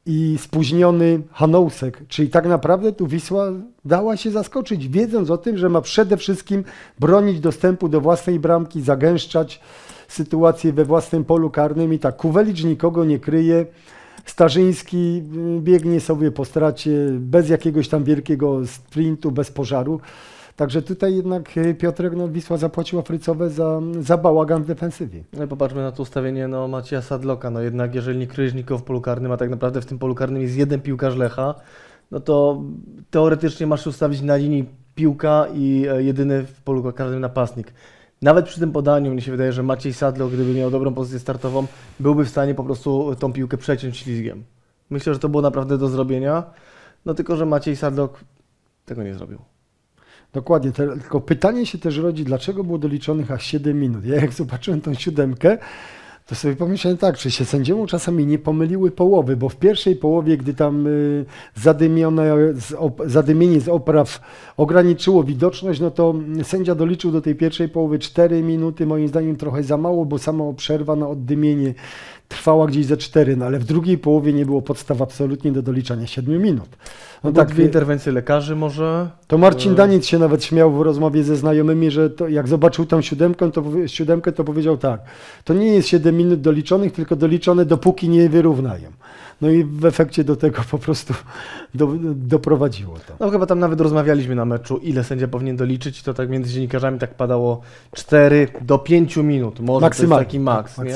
[0.07, 3.53] i spóźniony Hanousek, czyli tak naprawdę tu Wisła
[3.85, 6.65] dała się zaskoczyć, wiedząc o tym, że ma przede wszystkim
[6.99, 9.61] bronić dostępu do własnej bramki, zagęszczać
[10.09, 13.67] sytuację we własnym polu karnym i tak Kuwelicz nikogo nie kryje,
[14.25, 15.23] Starzyński
[15.57, 20.01] y, biegnie sobie po stracie bez jakiegoś tam wielkiego sprintu, bez pożaru.
[20.57, 25.25] Także tutaj jednak y, Piotrek, no Wisła zapłaciła frycowe za, za bałagan w defensywie.
[25.33, 27.51] No i popatrzmy na to ustawienie no, Macieja Sadloka.
[27.51, 30.57] No jednak jeżeli nikogo w polu karnym, a tak naprawdę w tym polu karnym jest
[30.57, 31.55] jeden piłkarz Lecha,
[32.11, 32.63] no to
[33.11, 37.73] teoretycznie masz ustawić na linii piłka i e, jedyny w polu karnym napastnik.
[38.23, 41.67] Nawet przy tym podaniu mnie się wydaje, że Maciej Sadlok, gdyby miał dobrą pozycję startową,
[42.01, 44.45] byłby w stanie po prostu tą piłkę przeciąć ślizgiem.
[44.91, 46.43] Myślę, że to było naprawdę do zrobienia,
[47.07, 48.21] no tylko, że Maciej Sadlok
[48.85, 49.54] tego nie zrobił.
[50.35, 54.05] Dokładnie, tylko pytanie się też rodzi, dlaczego było doliczonych aż 7 minut.
[54.05, 55.59] Ja jak zobaczyłem tą siódemkę,
[56.27, 60.37] to sobie pomyślałem tak, czy się sędziemu czasami nie pomyliły połowy, bo w pierwszej połowie,
[60.37, 61.25] gdy tam y,
[63.07, 64.21] zadymienie z opraw
[64.57, 69.63] ograniczyło widoczność, no to sędzia doliczył do tej pierwszej połowy 4 minuty, moim zdaniem trochę
[69.63, 71.75] za mało, bo sama przerwa na oddymienie
[72.35, 76.07] trwała gdzieś ze 4, no ale w drugiej połowie nie było podstaw absolutnie do doliczania
[76.07, 76.69] 7 minut.
[77.25, 79.11] No tak, dwie interwencje lekarzy może.
[79.27, 83.03] To Marcin Daniec się nawet śmiał w rozmowie ze znajomymi, że to, jak zobaczył tą
[83.03, 85.01] siódemkę to, siódemkę, to powiedział tak,
[85.45, 88.89] to nie jest 7 minut doliczonych, tylko doliczone dopóki nie wyrównają.
[89.41, 91.15] No i w efekcie do tego po prostu
[91.75, 93.15] do, doprowadziło to.
[93.21, 96.99] No chyba tam nawet rozmawialiśmy na meczu, ile sędzia powinien doliczyć, to tak między dziennikarzami
[96.99, 97.61] tak padało
[97.93, 100.25] 4 do 5 minut, może to jest Maksymalnie.
[100.27, 100.95] taki maks, nie?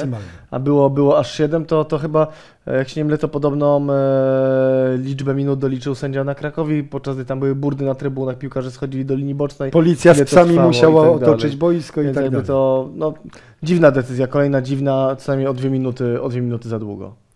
[0.51, 2.27] A było, było aż 7, to, to chyba,
[2.67, 7.17] e, jak się nie mylę, to podobną e, liczbę minut doliczył sędzia na Krakowi, podczas
[7.17, 9.71] gdy tam były burdy na trybunach, piłkarze schodzili do linii bocznej.
[9.71, 12.47] Policja z psami musiała i tak otoczyć boisko i Więc tak jakby dalej.
[12.47, 13.15] to, no,
[13.63, 17.28] dziwna decyzja, kolejna dziwna, co najmniej o dwie minuty, o dwie minuty za długo.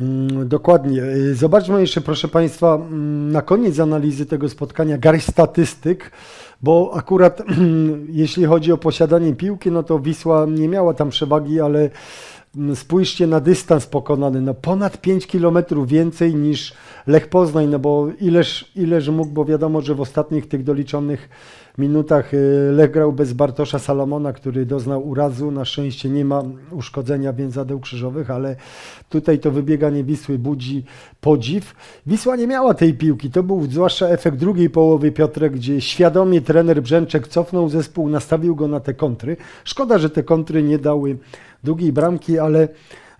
[0.00, 1.02] Mm, Dokładnie.
[1.02, 6.10] Y, Zobaczmy jeszcze, proszę Państwa, mm, na koniec analizy tego spotkania garść statystyk,
[6.62, 7.42] bo akurat
[8.08, 11.90] jeśli chodzi o posiadanie piłki, no to Wisła nie miała tam przewagi, ale
[12.74, 16.74] spójrzcie na dystans pokonany, no ponad 5 km więcej niż
[17.06, 21.28] Lech Poznań, no bo ileż, ileż mógł, bo wiadomo, że w ostatnich tych doliczonych
[21.78, 25.50] minutach y, Lech grał bez Bartosza Salomona, który doznał urazu.
[25.50, 28.56] Na szczęście nie ma uszkodzenia więzadeł krzyżowych, ale
[29.08, 30.84] tutaj to wybieganie Wisły budzi
[31.20, 31.74] podziw.
[32.06, 33.30] Wisła nie miała tej piłki.
[33.30, 38.68] To był zwłaszcza efekt drugiej połowy Piotrek, gdzie świadomie trener Brzęczek cofnął zespół, nastawił go
[38.68, 39.36] na te kontry.
[39.64, 41.18] Szkoda, że te kontry nie dały
[41.64, 42.68] drugiej bramki, ale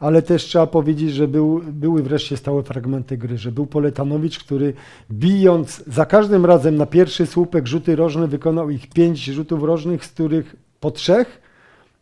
[0.01, 4.75] ale też trzeba powiedzieć, że był, były wreszcie stałe fragmenty gry, że był Poletanowicz, który
[5.11, 10.09] bijąc za każdym razem na pierwszy słupek rzuty rożne wykonał ich pięć rzutów rożnych, z
[10.09, 11.43] których po trzech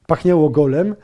[0.06, 0.94] pachniało golem,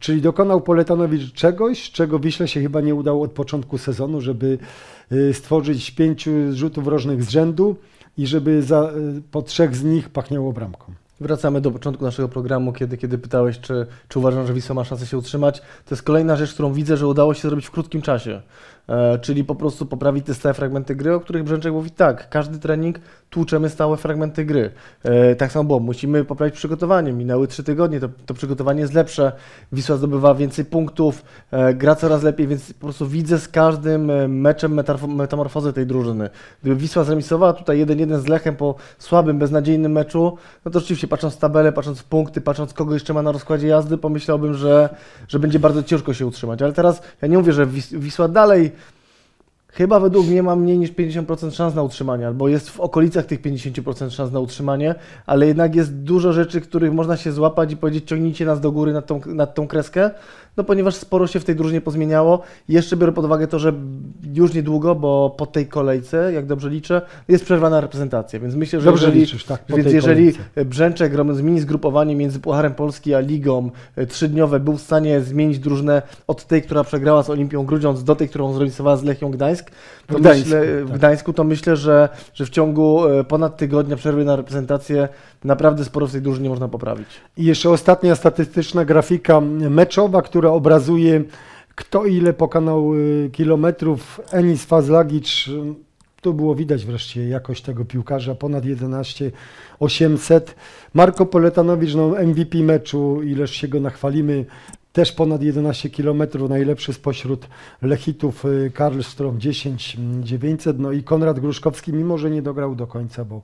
[0.00, 4.58] czyli dokonał Poletanowicz czegoś, czego Wiśle się chyba nie udało od początku sezonu, żeby
[5.12, 7.76] y, stworzyć pięciu rzutów rożnych z rzędu
[8.18, 11.01] i żeby za, y, po trzech z nich pachniało bramką.
[11.22, 15.06] Wracamy do początku naszego programu, kiedy, kiedy pytałeś, czy, czy uważam, że Wisła ma szansę
[15.06, 15.60] się utrzymać.
[15.60, 18.42] To jest kolejna rzecz, którą widzę, że udało się zrobić w krótkim czasie.
[18.88, 22.58] E, czyli po prostu poprawić te stałe fragmenty gry, o których Brzęczek mówi tak, każdy
[22.58, 22.98] trening
[23.30, 24.70] tłuczemy stałe fragmenty gry.
[25.02, 27.12] E, tak samo było, musimy poprawić przygotowanie.
[27.12, 29.32] Minęły trzy tygodnie, to, to przygotowanie jest lepsze,
[29.72, 34.80] Wisła zdobywa więcej punktów, e, gra coraz lepiej, więc po prostu widzę z każdym meczem
[35.08, 36.30] metamorfozę tej drużyny.
[36.62, 41.34] Gdyby Wisła zremisowała tutaj 1-1 z Lechem po słabym, beznadziejnym meczu, no to rzeczywiście patrząc
[41.34, 44.88] w tabelę, patrząc w punkty, patrząc kogo jeszcze ma na rozkładzie jazdy, pomyślałbym, że,
[45.28, 46.62] że będzie bardzo ciężko się utrzymać.
[46.62, 48.72] Ale teraz ja nie mówię, że Wis- Wisła dalej
[49.72, 53.42] chyba według mnie ma mniej niż 50% szans na utrzymanie, albo jest w okolicach tych
[53.42, 54.94] 50% szans na utrzymanie,
[55.26, 58.92] ale jednak jest dużo rzeczy, których można się złapać i powiedzieć ciągnijcie nas do góry
[58.92, 60.10] nad tą, nad tą kreskę.
[60.56, 62.42] No ponieważ sporo się w tej drużynie pozmieniało.
[62.68, 63.72] Jeszcze biorę pod uwagę to, że
[64.34, 68.84] już niedługo, bo po tej kolejce, jak dobrze liczę, jest przerwana reprezentacja, więc myślę, że
[68.84, 70.64] Dobrze jeżeli, liczysz, tak, więc jeżeli kolejce.
[70.64, 71.12] Brzęczek
[71.42, 76.46] mini zgrupowanie między Pucharem Polski a Ligą e, trzydniowe był w stanie zmienić drużynę od
[76.46, 79.70] tej, która przegrała z Olimpią Grudziądz do tej, którą zrealizowała z Lechią Gdańsk,
[80.12, 80.98] to W Gdańsku, myślę, w tak.
[80.98, 85.08] Gdańsku, to myślę, że, że w ciągu e, ponad tygodnia przerwy na reprezentację
[85.44, 87.08] naprawdę sporo w tej drużynie można poprawić.
[87.36, 91.24] I jeszcze ostatnia statystyczna grafika meczowa, która obrazuje
[91.74, 94.20] kto ile pokonał y, kilometrów.
[94.32, 95.44] Enis Fazlagic,
[96.20, 99.30] tu było widać wreszcie jakość tego piłkarza, ponad 11
[99.80, 100.54] 800.
[100.94, 104.44] Marko Poletanowicz, no MVP meczu, ileż się go nachwalimy,
[104.92, 107.46] też ponad 11 km, najlepszy spośród
[107.82, 113.24] Lechitów y, Karlstrom 10 900, no i Konrad Gruszkowski, mimo że nie dograł do końca,
[113.24, 113.42] bo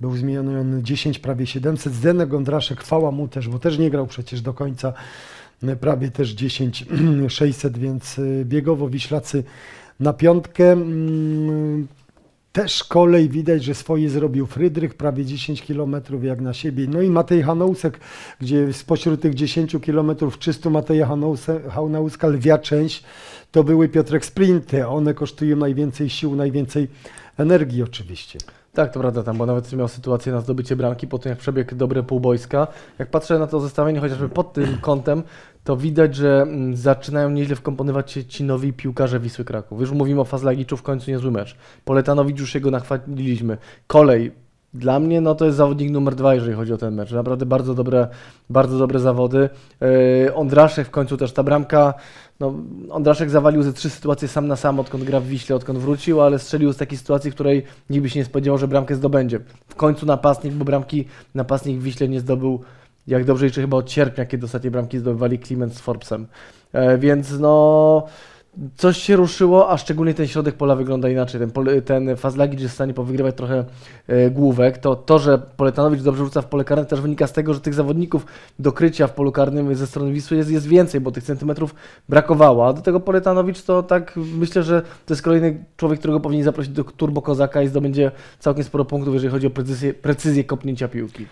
[0.00, 4.40] był zmieniony 10 prawie 700, Zdenek Gondraszek, chwała mu też, bo też nie grał przecież
[4.40, 4.92] do końca,
[5.64, 6.84] y, prawie też 10
[7.28, 9.44] 600, więc y, biegowo Wiślacy
[10.00, 10.76] na piątkę.
[12.58, 16.86] Też kolej widać, że swoje zrobił Frydrych, prawie 10 km jak na siebie.
[16.88, 18.00] No i Matej Hanousek,
[18.40, 21.08] gdzie spośród tych 10 km 300 Mateja
[21.70, 23.04] Hanouska lwia część
[23.52, 24.86] to były Piotrek Sprinty.
[24.86, 26.88] One kosztują najwięcej sił, najwięcej
[27.36, 28.38] energii oczywiście.
[28.72, 31.74] Tak, to prawda, tam, bo nawet miał sytuację na zdobycie bramki po tym, jak przebiegł
[31.74, 32.66] dobre półbojska.
[32.98, 35.22] Jak patrzę na to zestawienie, chociażby pod tym kątem,
[35.68, 39.80] to widać, że mm, zaczynają nieźle wkomponować się ci nowi piłkarze Wisły Kraków.
[39.80, 41.56] Już mówimy o Fazlagiczu, w końcu niezły mecz.
[41.84, 43.58] Poletanowicz już się go nachwaliliśmy.
[43.86, 44.32] Kolej,
[44.74, 47.12] dla mnie no to jest zawodnik numer dwa, jeżeli chodzi o ten mecz.
[47.12, 48.08] Naprawdę bardzo dobre,
[48.50, 49.48] bardzo dobre zawody.
[49.80, 51.94] Yy, Ondraszek w końcu też ta bramka.
[52.40, 52.54] No,
[52.90, 56.38] Ondraszek zawalił ze trzy sytuacje sam na sam, odkąd gra w Wiśle, odkąd wrócił, ale
[56.38, 59.40] strzelił z takiej sytuacji, w której nikt by się nie spodziewał, że bramkę zdobędzie.
[59.68, 61.04] W końcu napastnik, bo bramki
[61.34, 62.60] napastnik w Wiśle nie zdobył,
[63.08, 66.26] jak dobrze liczę, chyba od sierpnia, kiedy ostatnie bramki zdobywali Kliment z Forbesem.
[66.72, 68.06] E, więc no,
[68.76, 71.40] coś się ruszyło, a szczególnie ten środek pola wygląda inaczej.
[71.40, 71.50] Ten,
[71.84, 73.64] ten Fazlagic jest w stanie powygrywać trochę
[74.06, 74.78] e, główek.
[74.78, 77.74] To, to, że Poletanowicz dobrze rzuca w pole karne, też wynika z tego, że tych
[77.74, 78.26] zawodników
[78.58, 81.74] do krycia w polu karnym ze strony Wisły jest, jest więcej, bo tych centymetrów
[82.08, 82.68] brakowało.
[82.68, 86.72] A do tego Poletanowicz to tak myślę, że to jest kolejny człowiek, którego powinien zaprosić
[86.72, 91.26] do Turbo Kozaka i zdobędzie całkiem sporo punktów, jeżeli chodzi o precyzję, precyzję kopnięcia piłki.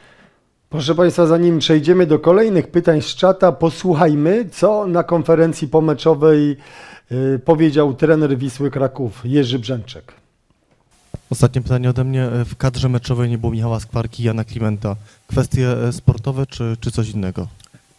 [0.70, 6.56] Proszę Państwa, zanim przejdziemy do kolejnych pytań z czata, posłuchajmy, co na konferencji pomeczowej
[7.12, 10.12] y, powiedział trener Wisły Kraków Jerzy Brzęczek.
[11.30, 12.28] Ostatnie pytanie ode mnie.
[12.44, 14.96] W kadrze meczowej nie było Michała Skwarki i Jana Klimenta.
[15.26, 17.48] Kwestie e, sportowe czy, czy coś innego?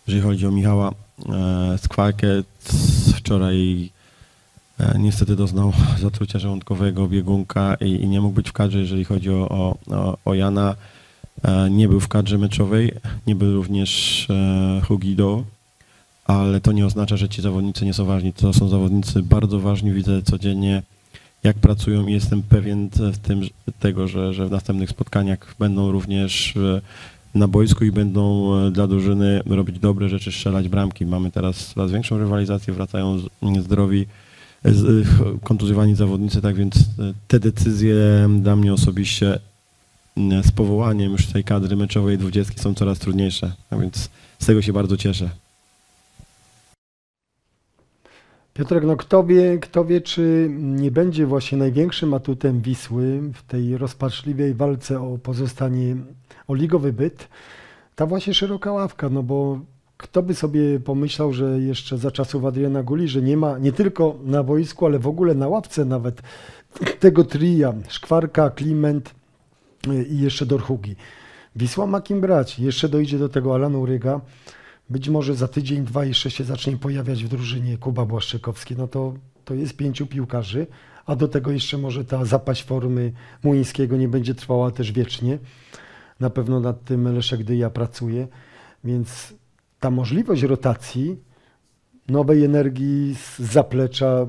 [0.08, 0.92] Jeżeli chodzi o Michała
[1.30, 2.28] e, Skwarkę,
[3.16, 3.90] wczoraj
[4.80, 8.80] e, niestety doznał zatrucia żołądkowego, biegunka i, i nie mógł być w kadrze.
[8.80, 10.76] Jeżeli chodzi o, o, o, Jana,
[11.70, 12.92] nie był w kadrze meczowej,
[13.28, 15.44] nie był również e, Hugido,
[16.26, 18.34] ale to nie oznacza, że ci zawodnicy nie są ważni.
[18.34, 20.84] To są zawodnicy bardzo ważni, widzę codziennie
[21.44, 23.42] jak pracują i jestem pewien w tym,
[23.80, 26.82] tego, że, że w następnych spotkaniach będą również e,
[27.36, 31.06] na boisku i będą e, dla drużyny robić dobre rzeczy, strzelać bramki.
[31.06, 33.18] Mamy teraz coraz większą rywalizację, wracają
[33.62, 34.06] zdrowi,
[34.66, 34.72] e,
[35.44, 36.82] kontuzjowani zawodnicy, tak więc e,
[37.28, 37.96] te decyzje
[38.42, 39.40] dla mnie osobiście
[40.44, 44.74] z powołaniem już tej kadry meczowej 20 są coraz trudniejsze, a więc z tego się
[44.74, 45.30] bardzo cieszę.
[48.54, 53.78] Piotrek, no kto wie, kto wie, czy nie będzie właśnie największym atutem Wisły w tej
[53.78, 55.96] rozpaczliwej walce o pozostanie,
[56.48, 57.28] o ligowy byt,
[57.96, 59.60] ta właśnie szeroka ławka, no bo
[59.98, 64.16] kto by sobie pomyślał, że jeszcze za czasów Adriana Guli, że nie ma nie tylko
[64.24, 66.22] na boisku, ale w ogóle na ławce nawet
[67.00, 69.17] tego tria, Szkwarka, Kliment
[69.94, 70.96] i jeszcze Dorhugi.
[71.56, 72.60] Wisła ma kim brać.
[72.60, 74.22] Jeszcze dojdzie do tego Alan Uryga.
[74.90, 78.76] Być może za tydzień, dwa jeszcze się zacznie pojawiać w drużynie Kuba Błaszczykowski.
[78.78, 79.14] No to,
[79.46, 80.68] to jest pięciu piłkarzy,
[81.06, 83.12] a do tego jeszcze może ta zapaść formy
[83.44, 85.38] Muńskiego nie będzie trwała też wiecznie.
[86.20, 88.28] Na pewno nad tym Leszek Dyja pracuje,
[88.84, 89.34] więc
[89.80, 91.18] ta możliwość rotacji
[92.08, 94.28] nowej energii z zaplecza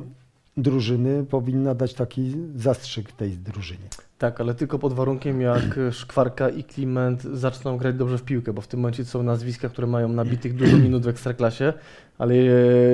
[0.58, 3.88] drużyny powinna dać taki zastrzyk tej drużynie.
[4.18, 8.60] Tak, ale tylko pod warunkiem, jak Szkwarka i Kliment zaczną grać dobrze w piłkę, bo
[8.60, 11.72] w tym momencie są nazwiska, które mają nabitych dużo minut w Ekstraklasie,
[12.18, 12.38] ale e,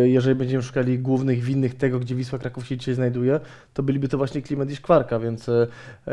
[0.09, 3.41] jeżeli będziemy szukali głównych winnych tego, gdzie Wisła Kraków się dzisiaj znajduje,
[3.75, 5.67] to byliby to właśnie Kliment i Szkwarka, więc e,
[6.07, 6.13] e,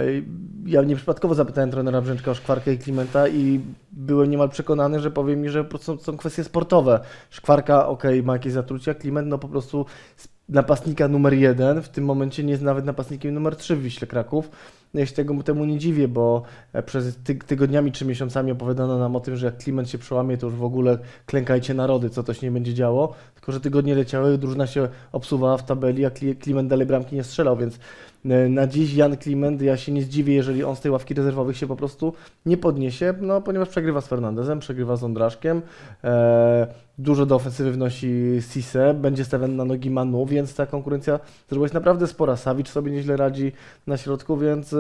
[0.66, 3.62] ja nieprzypadkowo zapytałem trenera Brzęczka o Szkwarkę i Klimenta i
[3.92, 7.00] byłem niemal przekonany, że powie mi, że po prostu są kwestie sportowe.
[7.30, 9.86] Szkwarka, ok, ma jakieś zatrucia, Kliment no po prostu
[10.16, 14.08] z napastnika numer jeden w tym momencie nie jest nawet napastnikiem numer trzy w Wiśle
[14.08, 14.50] Kraków.
[14.94, 16.42] Ja się tego, temu nie dziwię, bo
[16.74, 20.38] e, przez ty, tygodniami czy miesiącami opowiadano nam o tym, że jak Kliment się przełamie,
[20.38, 23.14] to już w ogóle klękajcie narody, co to się nie będzie działo.
[23.36, 27.24] Tylko, że tygodnie leciały, drużyna się obsuwała w tabeli, a Kli- Kliment dalej bramki nie
[27.24, 27.80] strzelał, więc
[28.26, 31.58] e, na dziś Jan Kliment, ja się nie zdziwię, jeżeli on z tej ławki rezerwowych
[31.58, 32.14] się po prostu
[32.46, 35.62] nie podniesie, no ponieważ przegrywa z Fernandezem, przegrywa z Ondraszkiem,
[36.04, 41.68] e, dużo do ofensywy wnosi Sise, będzie stawiany na nogi Manu, więc ta konkurencja zrobiła
[41.68, 42.36] się naprawdę spora.
[42.36, 43.52] Savic sobie nieźle radzi
[43.88, 44.74] na środku, więc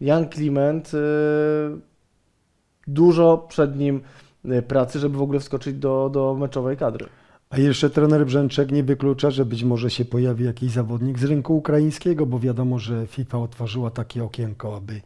[0.00, 0.98] Jan Kliment, y,
[2.86, 4.00] dużo przed nim
[4.44, 7.06] y, pracy, żeby w ogóle wskoczyć do, do meczowej kadry.
[7.50, 11.56] A jeszcze trener Brzęczek nie wyklucza, że być może się pojawi jakiś zawodnik z rynku
[11.56, 15.00] ukraińskiego, bo wiadomo, że FIFA otworzyła takie okienko, aby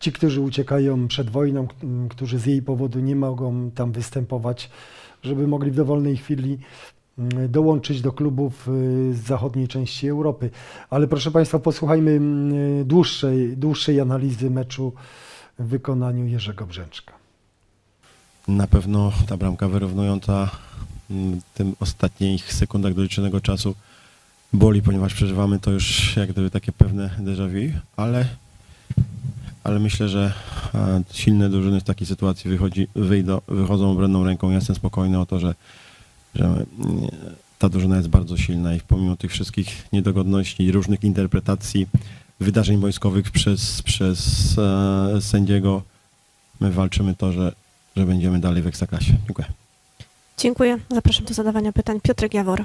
[0.00, 1.66] ci, którzy uciekają przed wojną,
[2.10, 4.70] którzy z jej powodu nie mogą tam występować,
[5.22, 6.58] żeby mogli w dowolnej chwili
[7.48, 10.50] dołączyć do klubów y, z zachodniej części Europy.
[10.90, 12.52] Ale proszę Państwa, posłuchajmy m,
[12.84, 14.92] dłuższej, dłuższej analizy meczu
[15.58, 17.12] w wykonaniu Jerzego Brzęczka.
[18.48, 20.50] Na pewno ta bramka wyrównująca
[21.10, 23.74] mm, w tym ostatnich sekundach doliczonego czasu
[24.52, 28.28] boli, ponieważ przeżywamy to już jak gdyby takie pewne déjà vu, ale,
[29.64, 30.32] ale myślę, że
[30.74, 34.50] e, silne drużyny w takiej sytuacji wychodzi, wyjdą, wychodzą obronną ręką.
[34.50, 35.54] Jestem spokojny o to, że,
[36.34, 36.66] że mm,
[37.58, 41.86] ta drużyna jest bardzo silna i pomimo tych wszystkich niedogodności i różnych interpretacji
[42.40, 44.18] wydarzeń wojskowych przez, przez
[44.58, 45.82] e, sędziego,
[46.60, 47.52] my walczymy to, że,
[47.96, 49.14] że będziemy dalej w Ekstraklasie.
[49.26, 49.48] Dziękuję.
[50.38, 50.78] Dziękuję.
[50.90, 52.00] Zapraszam do zadawania pytań.
[52.02, 52.64] Piotrek Jawor.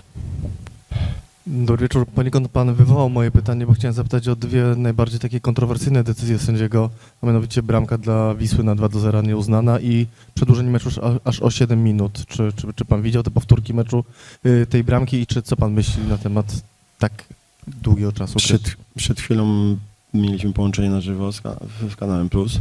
[1.48, 2.06] Dobry wieczór.
[2.08, 6.90] Poniekąd pan wywołał moje pytanie, bo chciałem zapytać o dwie najbardziej takie kontrowersyjne decyzje sędziego,
[7.22, 10.90] a mianowicie bramka dla Wisły na 2 do 0 nieuznana i przedłużenie meczu
[11.24, 12.26] aż- o 7 minut.
[12.28, 14.04] Czy, czy, czy pan widział te powtórki meczu
[14.46, 16.62] y, tej bramki i czy co pan myśli na temat
[17.00, 17.24] tak
[17.68, 18.36] długiego czasu?
[18.38, 19.78] Przed, przed chwilą
[20.14, 21.42] mieliśmy połączenie na żywo z,
[21.90, 22.60] w kanałem Plus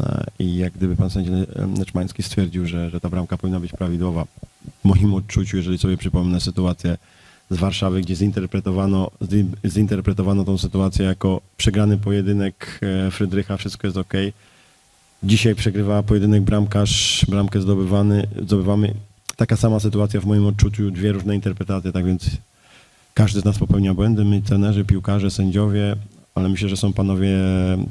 [0.00, 1.32] e, i jak gdyby pan sędzia
[1.78, 4.24] Neczmański stwierdził, że, że ta bramka powinna być prawidłowa.
[4.80, 6.96] W moim odczuciu, jeżeli sobie przypomnę sytuację
[7.50, 13.96] z Warszawy, gdzie zinterpretowano, zi- zinterpretowano tą sytuację jako przegrany pojedynek e, Frydrycha, wszystko jest
[13.96, 14.12] ok.
[15.22, 18.94] Dzisiaj przegrywa pojedynek bramkarz, bramkę zdobywany, zdobywamy.
[19.36, 22.30] Taka sama sytuacja w moim odczuciu, dwie różne interpretacje, tak więc
[23.14, 25.96] każdy z nas popełnia błędy, my trenerzy, piłkarze, sędziowie,
[26.34, 27.38] ale myślę, że są panowie,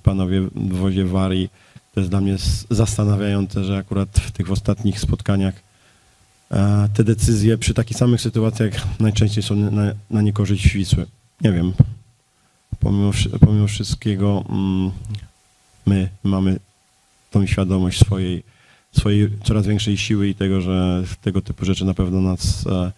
[0.03, 1.49] panowie w wozie warii.
[1.93, 2.35] To jest dla mnie
[2.69, 5.66] zastanawiające, że akurat w tych ostatnich spotkaniach
[6.93, 11.05] te decyzje przy takich samych sytuacjach najczęściej są na, na niekorzyść Wisły.
[11.41, 11.73] Nie wiem.
[12.79, 14.91] Pomimo, pomimo wszystkiego mm,
[15.85, 16.59] my mamy
[17.31, 18.43] tą świadomość swojej,
[18.91, 22.91] swojej coraz większej siły i tego, że tego typu rzeczy na pewno nas e,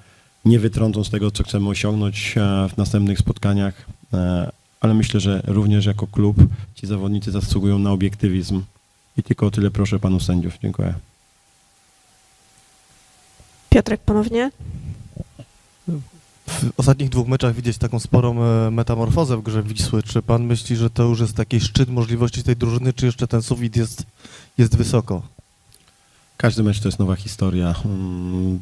[0.45, 5.41] nie wytrącą z tego, co chcemy osiągnąć e, w następnych spotkaniach, e, ale myślę, że
[5.47, 6.37] również jako klub
[6.75, 8.63] ci zawodnicy zasługują na obiektywizm.
[9.17, 10.57] I tylko o tyle proszę panów sędziów.
[10.61, 10.93] Dziękuję.
[13.69, 14.51] Piotrek ponownie.
[16.47, 20.03] W ostatnich dwóch meczach widzieć taką sporą e, metamorfozę w grze Wisły.
[20.03, 23.41] Czy pan myśli, że to już jest taki szczyt możliwości tej drużyny, czy jeszcze ten
[23.41, 24.03] sufit jest,
[24.57, 25.21] jest wysoko?
[26.37, 27.75] Każdy mecz to jest nowa historia.
[27.85, 28.59] Mm,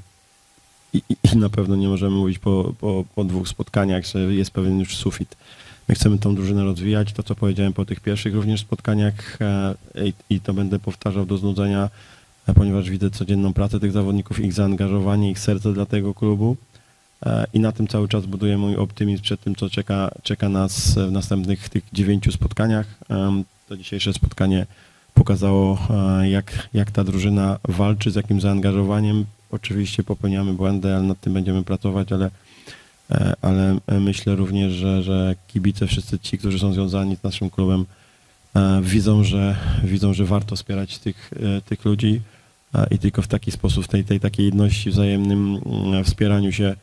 [0.94, 4.52] I, i- I na pewno nie możemy mówić po, po, po dwóch spotkaniach, że jest
[4.52, 5.36] pewien już sufit.
[5.88, 10.14] My chcemy tą drużynę rozwijać, to co powiedziałem po tych pierwszych również spotkaniach e, i,
[10.30, 11.90] i to będę powtarzał do znudzenia,
[12.54, 16.58] ponieważ widzę codzienną pracę tych zawodników, ich zaangażowanie, ich serce dla tego klubu
[17.26, 20.96] e, i na tym cały czas buduję mój optymizm przed tym, co czeka, czeka nas
[20.96, 23.00] w następnych tych dziewięciu spotkaniach.
[23.68, 24.66] To dzisiejsze spotkanie
[25.14, 25.88] pokazało,
[26.20, 29.26] e, jak, jak ta drużyna walczy, z jakim zaangażowaniem.
[29.52, 32.32] Oczywiście popełniamy błędy, ale nad tym będziemy pracować, ale,
[33.12, 37.86] e, ale myślę również, że, że kibice, wszyscy ci, którzy są związani z naszym klubem,
[38.56, 42.37] e, widzą, że, widzą, że warto wspierać tych, e, tych ludzi e,
[42.92, 46.76] i tylko w taki sposób, w tej, tej takiej jedności, wzajemnym mm, wspieraniu się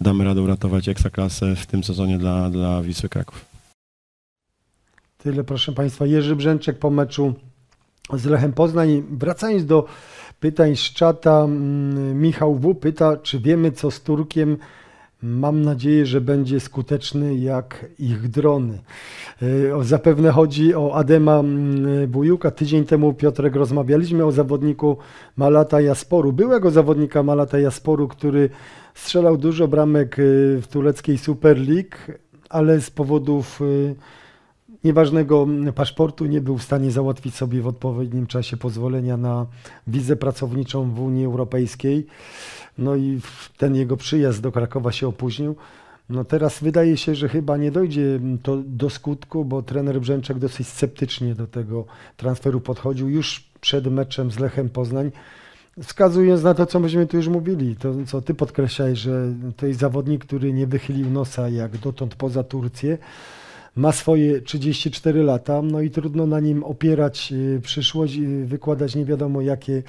[0.00, 3.44] damy radę uratować Ekstraklasę w tym sezonie dla, dla Wisły Kraków.
[5.18, 6.06] Tyle, proszę Państwa.
[6.06, 7.34] Jerzy Brzęczek po meczu
[8.12, 9.02] z Lechem Poznań.
[9.10, 9.86] Wracając do
[10.40, 12.74] pytań z czata, mm, Michał W.
[12.74, 14.56] pyta, czy wiemy co z Turkiem.
[15.26, 18.78] Mam nadzieję, że będzie skuteczny jak ich drony.
[19.74, 22.50] O- Zapewne chodzi o Adema mm, Bujuka.
[22.50, 24.96] Tydzień temu, Piotrek, rozmawialiśmy o zawodniku
[25.36, 28.50] Malata Jasporu, byłego zawodnika Malata Jasporu, który
[28.94, 31.96] strzelał dużo bramek y, w tureckiej Super League,
[32.50, 33.60] ale z powodów
[34.84, 39.46] nieważnego paszportu nie był w stanie załatwić sobie w odpowiednim czasie pozwolenia na
[39.86, 42.06] wizę pracowniczą w Unii Europejskiej.
[42.78, 43.20] No i
[43.56, 45.56] ten jego przyjazd do Krakowa się opóźnił.
[46.08, 50.68] No teraz wydaje się, że chyba nie dojdzie to do skutku, bo trener Brzęczek dosyć
[50.68, 51.84] sceptycznie do tego
[52.16, 55.10] transferu podchodził już przed meczem z Lechem Poznań,
[55.82, 59.80] wskazując na to, co myśmy tu już mówili, to co ty podkreślałeś, że to jest
[59.80, 62.98] zawodnik, który nie wychylił nosa jak dotąd poza Turcję,
[63.76, 69.04] ma swoje 34 lata, no i trudno na nim opierać y, przyszłość i wykładać nie
[69.04, 69.82] wiadomo jakie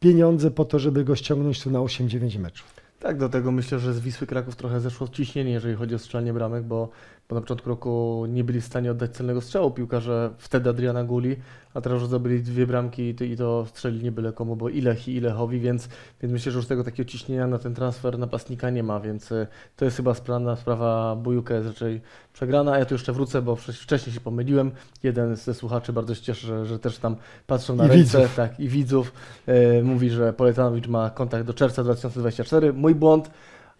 [0.00, 2.74] pieniądze po to, żeby go ściągnąć tu na 8-9 meczów.
[3.00, 6.32] Tak, do tego myślę, że z Wisły Kraków trochę zeszło ciśnienie, jeżeli chodzi o strzelanie
[6.32, 6.88] bramek, bo,
[7.30, 11.36] bo na początku roku nie byli w stanie oddać celnego strzału piłkarze wtedy Adriana Guli,
[11.74, 15.08] a teraz już zdobyli dwie bramki i to, strzeli nie byle komu, bo i Lech
[15.08, 15.88] i Lechowi, więc,
[16.22, 19.46] więc myślę, że już tego takiego ciśnienia na ten transfer napastnika nie ma, więc y,
[19.76, 22.00] to jest chyba sprawa, sprawa Bujuka jest raczej
[22.32, 24.70] przegrana, a ja tu jeszcze wrócę, bo wcześ- wcześniej się pomyliłem.
[25.02, 27.16] Jeden ze słuchaczy bardzo się cieszy, że, że też tam
[27.46, 28.34] patrzą na I ręce, widzów.
[28.36, 29.12] tak, i widzów.
[29.46, 32.72] E, mówi, że Poletanowicz ma kontakt do czerwca 2024.
[32.72, 33.30] Mój błąd,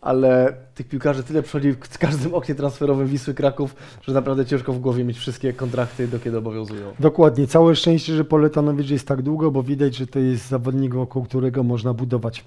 [0.00, 4.78] ale tych piłkarzy tyle przychodzi w każdym oknie transferowym Wisły Kraków, że naprawdę ciężko w
[4.78, 6.92] głowie mieć wszystkie kontrakty, do kiedy obowiązują.
[7.00, 7.46] Dokładnie.
[7.46, 11.62] Całe szczęście, że Poletanowicz jest tak długo, bo widać, że to jest zawodnik, wokół którego
[11.62, 12.44] można budować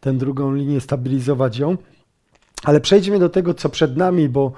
[0.00, 1.76] tę drugą linię, stabilizować ją.
[2.64, 4.52] Ale przejdźmy do tego, co przed nami, bo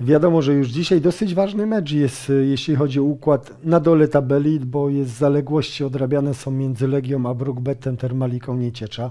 [0.00, 4.08] wiadomo, że już dzisiaj dosyć ważny mecz jest, y, jeśli chodzi o układ na dole
[4.08, 9.10] tabeli, bo jest zaległości odrabiane są między Legią a Brookbetem, Termaliką Nieciecza.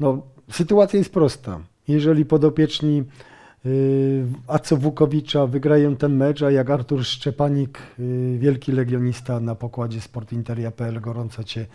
[0.00, 1.60] No, sytuacja jest prosta.
[1.88, 3.04] Jeżeli podopieczni
[3.66, 10.00] y, Aco Wukowicza wygrają ten mecz, a jak Artur Szczepanik, y, wielki legionista na pokładzie
[10.00, 11.66] sportinteria.pl, gorąco Cię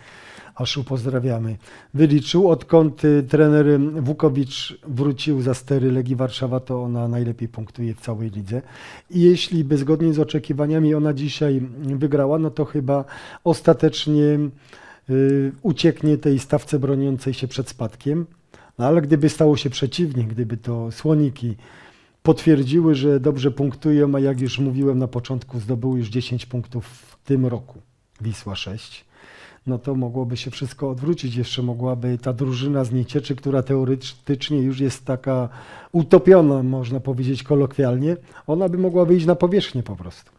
[0.54, 1.56] Aszu pozdrawiamy,
[1.94, 8.00] wyliczył, odkąd y, trener Wukowicz wrócił za stery Legii Warszawa, to ona najlepiej punktuje w
[8.00, 8.62] całej lidze.
[9.10, 13.04] I jeśli by zgodnie z oczekiwaniami ona dzisiaj wygrała, no to chyba
[13.44, 14.38] ostatecznie
[15.10, 18.26] y, ucieknie tej stawce broniącej się przed spadkiem.
[18.78, 21.56] No ale gdyby stało się przeciwnie, gdyby to słoniki
[22.22, 27.24] potwierdziły, że dobrze punktują, a jak już mówiłem na początku, zdobyły już 10 punktów w
[27.24, 27.78] tym roku,
[28.20, 29.04] Wisła 6,
[29.66, 31.36] no to mogłoby się wszystko odwrócić.
[31.36, 35.48] Jeszcze mogłaby ta drużyna z Niecieczy, która teoretycznie już jest taka
[35.92, 38.16] utopiona, można powiedzieć kolokwialnie,
[38.46, 40.32] ona by mogła wyjść na powierzchnię po prostu.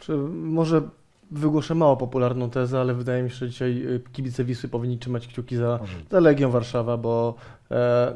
[0.00, 0.82] Czy może
[1.30, 5.26] wygłoszę mało popularną tezę, ale wydaje mi się, że dzisiaj y, kibice Wisły powinni trzymać
[5.26, 5.80] kciuki za,
[6.10, 7.34] za Legią Warszawa, bo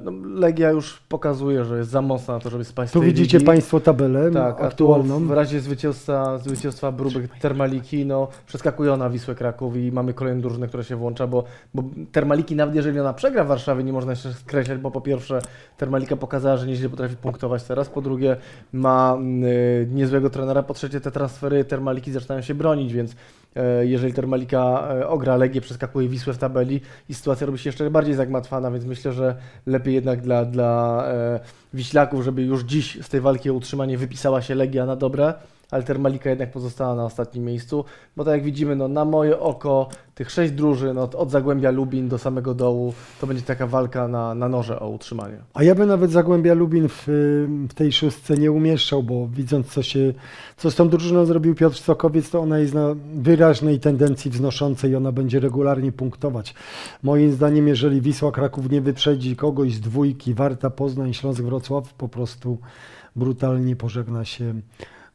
[0.02, 3.46] no, Legia już pokazuje, że jest za mocna na to, żeby spaść Tu widzicie ligi.
[3.46, 5.26] Państwo tabelę Tak, aktualną.
[5.26, 10.68] w razie zwycięstwa, zwycięstwa Brubek Termaliki, no przeskakuje ona Wisłę Kraków i mamy kolejną drużynę,
[10.68, 11.44] która się włącza, bo,
[11.74, 11.82] bo
[12.12, 15.42] Termaliki nawet jeżeli ona przegra w Warszawie, nie można się skreślać, bo po pierwsze
[15.76, 18.36] Termalika pokazała, że nieźle potrafi punktować teraz, po drugie
[18.72, 23.16] ma y, niezłego trenera, po trzecie te transfery Termaliki zaczynają się bronić, więc
[23.56, 27.90] e, jeżeli Termalika e, ogra Legię, przeskakuje Wisłę w tabeli i sytuacja robi się jeszcze
[27.90, 29.36] bardziej zagmatwana, więc myślę, że
[29.66, 31.40] lepiej jednak dla, dla e,
[31.74, 35.34] Wiślaków, żeby już dziś z tej walki o utrzymanie wypisała się Legia na dobre,
[35.70, 37.84] ale Termalika jednak pozostała na ostatnim miejscu,
[38.16, 42.08] bo tak jak widzimy, no, na moje oko tych sześć drużyn od, od Zagłębia Lubin
[42.08, 45.38] do samego dołu, to będzie taka walka na, na noże o utrzymanie.
[45.54, 47.04] A ja bym nawet Zagłębia Lubin w,
[47.68, 50.12] w tej szóstce nie umieszczał, bo widząc co się,
[50.56, 55.12] co z tą drużyną zrobił Piotr Sokowiec, to ona jest na wyraźnej tendencji wznoszącej, ona
[55.12, 56.54] będzie regularnie punktować.
[57.02, 62.08] Moim zdaniem, jeżeli Wisła Kraków nie wyprzedzi kogoś z dwójki, Warta, Poznań, Śląsk, Wrocław, po
[62.08, 62.58] prostu
[63.16, 64.54] brutalnie pożegna się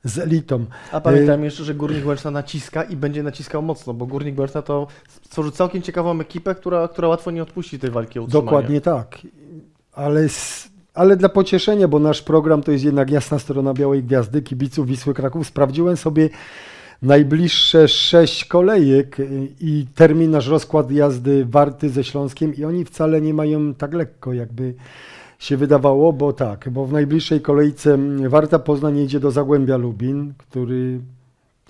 [0.06, 0.66] z elitą.
[0.92, 4.88] A pamiętajmy jeszcze, że Górnik Łęczna naciska i będzie naciskał mocno, bo Górnik Łęczna to
[5.22, 8.46] stworzy całkiem ciekawą ekipę, która, która łatwo nie odpuści tej walki o utrzymanie.
[8.46, 9.18] Dokładnie tak.
[9.94, 10.28] Ale,
[10.94, 15.14] ale dla pocieszenia, bo nasz program to jest jednak jasna strona Białej Gwiazdy, kibiców Wisły
[15.14, 15.48] Kraków.
[15.48, 16.30] Sprawdziłem sobie
[17.02, 23.34] najbliższe sześć kolejek y, i terminarz, rozkład jazdy Warty ze Śląskiem i oni wcale nie
[23.34, 24.74] mają tak lekko, jakby
[25.40, 30.34] się wydawało, bo tak, bo w najbliższej kolejce mm, Warta Poznań jedzie do Zagłębia Lubin,
[30.38, 31.00] który,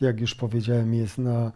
[0.02, 1.52] jak już powiedziałem, jest na,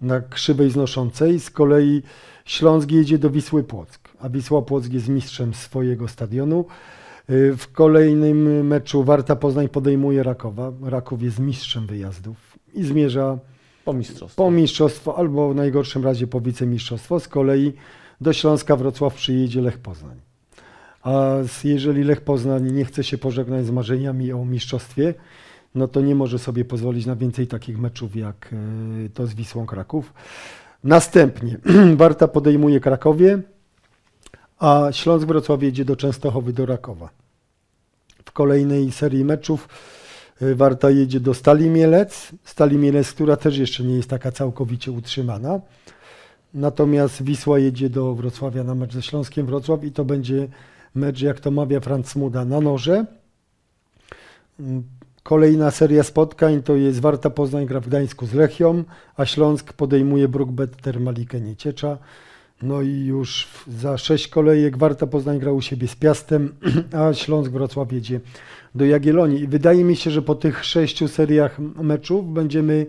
[0.00, 1.40] na krzywej znoszącej.
[1.40, 2.02] Z kolei
[2.44, 6.64] Śląsk jedzie do Wisły Płock, a Wisła Płock jest mistrzem swojego stadionu.
[7.30, 10.72] Y, W kolejnym meczu Warta Poznań podejmuje Rakowa.
[10.82, 12.36] Raków jest mistrzem wyjazdów
[12.74, 13.38] i zmierza
[13.84, 14.36] Po mistrzostwie.
[14.36, 17.20] po mistrzostwo albo w najgorszym razie po wicemistrzostwo.
[17.20, 17.72] Z kolei
[18.20, 20.25] do Śląska Wrocław przyjedzie Lech Poznań.
[21.06, 25.14] A jeżeli Lech Poznań nie chce się pożegnać z marzeniami o mistrzostwie,
[25.74, 28.54] no to nie może sobie pozwolić na więcej takich meczów jak
[29.06, 30.12] e, to z Wisłą Kraków.
[30.84, 31.58] Następnie
[31.96, 33.38] Warta podejmuje Krakowie,
[34.58, 37.08] a Śląsk Wrocław jedzie do Częstochowy do Rakowa.
[38.24, 39.68] W kolejnej serii meczów
[40.42, 42.32] y, Warta jedzie do Stali Mielec.
[42.44, 45.60] Stali Mielec, która też jeszcze nie jest taka całkowicie utrzymana.
[46.54, 50.48] Natomiast Wisła jedzie do Wrocławia na mecz ze Śląskiem Wrocław i to będzie
[50.96, 53.06] mecz, jak to mawia Franz Muda, na noże.
[54.60, 54.82] Mm,
[55.26, 58.84] Kolejna seria spotkań to jest Warta Poznań gra w Gdańsku z Lechią,
[59.16, 61.98] a Śląsk podejmuje Brookbet Termalikę Nieciecza.
[62.62, 66.54] No i już za sześć kolejek Warta Poznań gra u siebie z Piastem,
[67.08, 68.20] a Śląsk Wrocław jedzie
[68.74, 69.40] do Jagiellonii.
[69.40, 72.86] I wydaje mi się, że po tych sześciu seriach meczów będziemy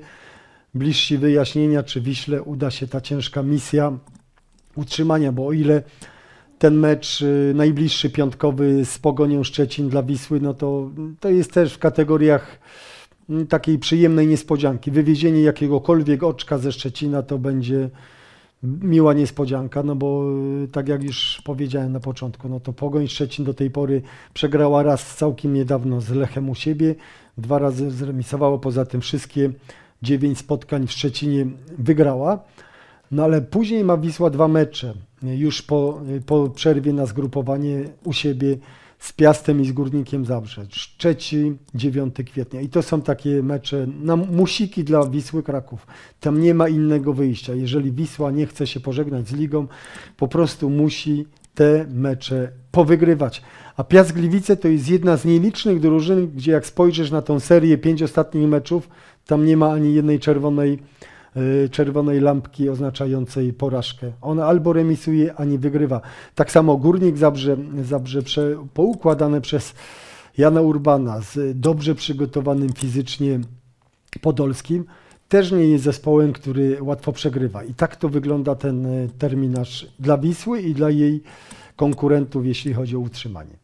[0.74, 3.92] bliżsi wyjaśnienia, czy Wiśle uda się ta ciężka misja
[4.76, 5.84] utrzymania, bo o ile
[6.60, 10.90] ten mecz y, najbliższy piątkowy z Pogonią Szczecin dla Wisły, no to,
[11.20, 12.60] to jest też w kategoriach
[13.30, 14.92] mm, takiej przyjemnej niespodzianki.
[14.92, 17.90] Wywiezienie jakiegokolwiek oczka ze Szczecina to będzie
[18.64, 20.24] miła niespodzianka, no bo
[20.64, 24.02] y, tak jak już powiedziałem na początku, no to Pogoń Szczecin do tej pory
[24.34, 26.96] przegrała raz całkiem niedawno z Lechem u siebie,
[27.38, 29.50] dwa razy zremisowała, poza tym wszystkie
[30.02, 31.46] dziewięć spotkań w Szczecinie
[31.78, 32.40] wygrała.
[33.12, 34.94] No ale później ma Wisła dwa mecze,
[35.24, 38.58] już po, po przerwie na zgrupowanie u siebie
[39.00, 40.66] z Piastem i z Górnikiem Zabrze.
[40.66, 42.62] 3-9 kwietnia.
[42.62, 45.88] I to są takie mecze na musiki dla Wisły Kraków.
[46.20, 47.56] Tam nie ma innego wyjścia.
[47.56, 49.68] Jeżeli Wisła nie chce się pożegnać z ligą,
[50.18, 53.42] po prostu musi te mecze powygrywać.
[53.78, 57.78] A Piast Gliwice to jest jedna z nielicznych drużyn, gdzie jak spojrzysz na tą serię
[57.78, 58.90] pięć ostatnich meczów,
[59.26, 60.80] tam nie ma ani jednej czerwonej
[61.72, 64.12] czerwonej lampki oznaczającej porażkę.
[64.22, 66.02] Ona albo remisuje, ani wygrywa.
[66.36, 69.74] Tak samo Górnik Zabrze, Zabrze prze, poukładane przez
[70.38, 73.40] Jana Urbana z dobrze przygotowanym fizycznie
[74.22, 74.86] Podolskim
[75.30, 77.64] też nie jest zespołem, który łatwo przegrywa.
[77.64, 81.24] I tak to wygląda ten y, terminarz dla Wisły i dla jej
[81.76, 83.58] konkurentów, jeśli chodzi o utrzymanie.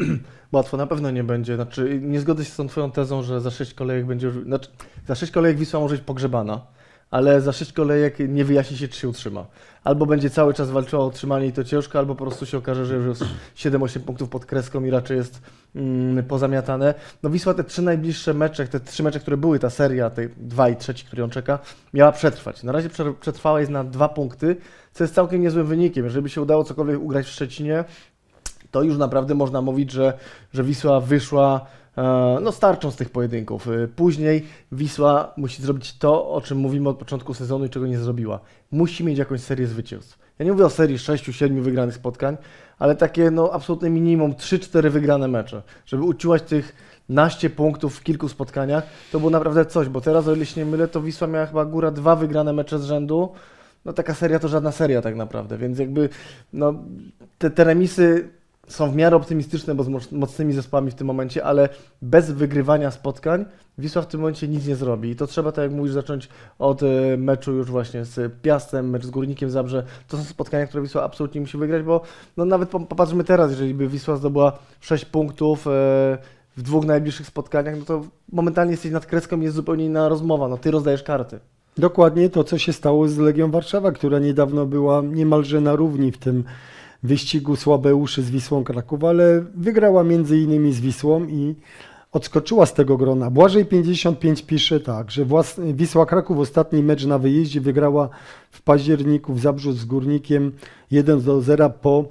[0.52, 1.54] Łatwo na pewno nie będzie.
[1.54, 4.44] Znaczy, nie zgodzę się z tą twoją tezą, że za sześć kolejek będzie już.
[4.44, 4.68] Znaczy,
[5.06, 6.66] za sześć kolejek Wisła może być pogrzebana,
[7.10, 9.46] ale za sześć kolejek nie wyjaśni się, czy się utrzyma.
[9.84, 12.86] Albo będzie cały czas walczyła o utrzymanie i to ciężko, albo po prostu się okaże,
[12.86, 13.24] że już jest
[13.56, 15.42] 7-8 punktów pod kreską i raczej jest
[15.74, 16.94] mm, pozamiatane.
[17.22, 20.68] No Wisła te trzy najbliższe mecze, te trzy mecze, które były, ta seria, te dwa
[20.68, 21.58] i trzeci, który ją czeka,
[21.94, 22.62] miała przetrwać.
[22.62, 24.56] Na razie prze- przetrwała jest na dwa punkty,
[24.92, 26.04] co jest całkiem niezłym wynikiem.
[26.04, 27.84] Jeżeli by się udało cokolwiek ugrać w Szczecinie,
[28.70, 30.18] to już naprawdę można mówić, że,
[30.52, 31.66] że Wisła wyszła
[32.40, 33.68] no, starczą z tych pojedynków.
[33.68, 37.98] E, Później Wisła musi zrobić to, o czym mówimy od początku sezonu i czego nie
[37.98, 38.40] zrobiła.
[38.70, 40.18] Musi mieć jakąś serię zwycięstw.
[40.38, 42.36] Ja nie mówię o serii 6-7 wygranych spotkań,
[42.78, 45.62] ale takie no, absolutne minimum 3-4 wygrane mecze.
[45.86, 46.76] Żeby uciłać tych
[47.08, 50.70] naście punktów w kilku spotkaniach, to było naprawdę coś, bo teraz, o ile się nie
[50.70, 53.32] mylę, to Wisła miała chyba góra dwa wygrane mecze z rzędu.
[53.84, 56.08] No taka seria to żadna seria tak naprawdę, więc jakby
[56.52, 56.74] no,
[57.38, 58.28] te, te remisy
[58.68, 61.68] są w miarę optymistyczne, bo z moc- mocnymi zespołami w tym momencie, ale
[62.02, 63.44] bez wygrywania spotkań
[63.78, 65.10] Wisła w tym momencie nic nie zrobi.
[65.10, 69.04] I to trzeba, tak jak mówisz, zacząć od e, meczu już właśnie z Piastem, mecz
[69.04, 69.84] z Górnikiem Zabrze.
[70.08, 72.00] To są spotkania, które Wisła absolutnie musi wygrać, bo
[72.36, 75.70] no nawet po- popatrzmy teraz, jeżeli by Wisła zdobyła 6 punktów e,
[76.56, 78.02] w dwóch najbliższych spotkaniach, no to
[78.32, 80.48] momentalnie jesteś nad kreską i jest zupełnie inna rozmowa.
[80.48, 81.38] No ty rozdajesz karty.
[81.78, 86.18] Dokładnie to, co się stało z Legią Warszawa, która niedawno była niemalże na równi w
[86.18, 86.44] tym
[87.02, 91.54] wyścigu słabeuszy z Wisłą Kraków, ale wygrała między innymi z Wisłą i
[92.12, 93.30] odskoczyła z tego grona.
[93.30, 95.26] Błażej 55 pisze tak, że.
[95.74, 98.08] Wisła Kraków ostatni mecz na wyjeździe wygrała
[98.50, 100.52] w październiku w Zabrzu z Górnikiem
[100.90, 102.04] 1 do 0 po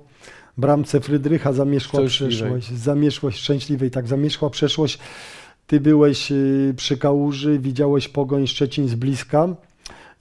[0.57, 4.99] bramce Frydrycha zamieszkła przeszłość, zamieszłość szczęśliwej, tak, zamieszkła przeszłość.
[5.67, 9.55] Ty byłeś y, przy Kałuży, widziałeś Pogoń Szczecin z bliska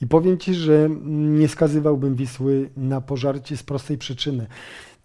[0.01, 4.47] i powiem Ci, że nie skazywałbym Wisły na pożarcie z prostej przyczyny.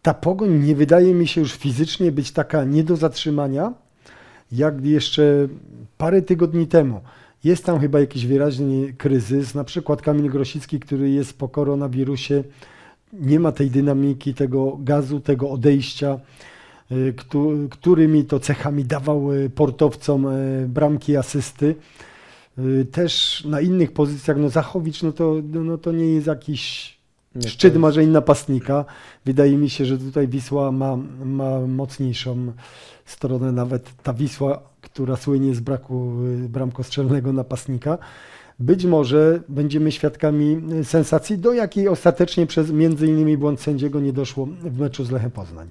[0.01, 3.73] Ta Pogoń nie wydaje mi się już fizycznie być taka nie do zatrzymania,
[4.51, 5.47] jak jeszcze
[5.97, 7.01] parę tygodni temu.
[7.43, 12.43] Jest tam chyba jakiś wyraźny kryzys, na przykład Kamil Grosicki, który jest po koronawirusie,
[13.13, 16.19] nie ma tej dynamiki, tego gazu, tego odejścia,
[16.91, 21.75] y, któ- którymi to cechami dawał y, portowcom y, bramki, asysty.
[22.59, 26.97] Y, Też na innych pozycjach, no Zachowicz, no to, no to nie jest jakiś
[27.35, 28.85] Nie, szczyt jest- marzeń napastnika.
[29.25, 32.51] Wydaje mi się, że tutaj Wisła ma, ma mocniejszą
[33.05, 36.13] stronę, nawet ta Wisła, która słynie z braku
[36.45, 37.97] y, bramkostrzelnego napastnika.
[38.59, 44.13] Być może będziemy świadkami y, sensacji, do jakiej ostatecznie przez między innymi błąd sędziego nie
[44.13, 45.69] doszło w meczu z Lechem Poznań.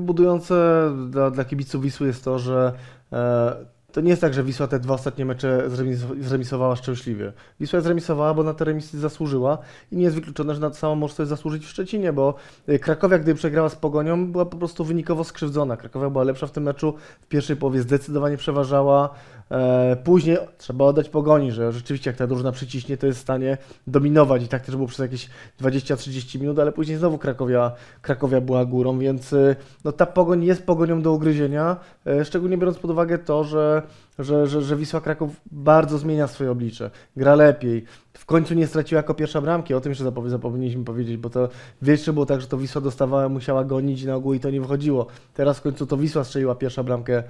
[0.00, 2.72] Budujące dla, dla kibiców Wisły jest to, że
[3.12, 3.56] e,
[3.92, 7.32] to nie jest tak, że Wisła te dwa ostatnie mecze zremis- zremisowała szczęśliwie.
[7.60, 9.58] Wisła zremisowała, bo na te remisy zasłużyła
[9.92, 12.34] i nie jest wykluczone, że na to samo może sobie zasłużyć w Szczecinie, bo
[12.68, 15.76] y, Krakowia, gdy przegrała z Pogonią, była po prostu wynikowo skrzywdzona.
[15.76, 19.10] Krakowia była lepsza w tym meczu, w pierwszej połowie zdecydowanie przeważała.
[19.52, 23.58] E, później trzeba oddać Pogoni, że rzeczywiście jak ta drużyna przyciśnie, to jest w stanie
[23.86, 25.30] dominować i tak też było przez jakieś
[25.60, 27.72] 20-30 minut, ale później znowu Krakowia,
[28.02, 31.76] Krakowia była górą, więc y, no, ta Pogoń jest Pogonią do ugryzienia,
[32.06, 33.81] e, szczególnie biorąc pod uwagę to, że
[34.18, 37.84] że, że, że Wisła Kraków bardzo zmienia swoje oblicze, gra lepiej.
[38.14, 41.48] W końcu nie straciła jako pierwsza bramki, o tym jeszcze zapowi- zapomnieliśmy powiedzieć, bo to
[41.82, 45.06] jeszcze było tak, że to Wisła dostawała, musiała gonić na ogół i to nie wychodziło.
[45.34, 47.22] Teraz w końcu to Wisła strzeliła pierwsza bramkę,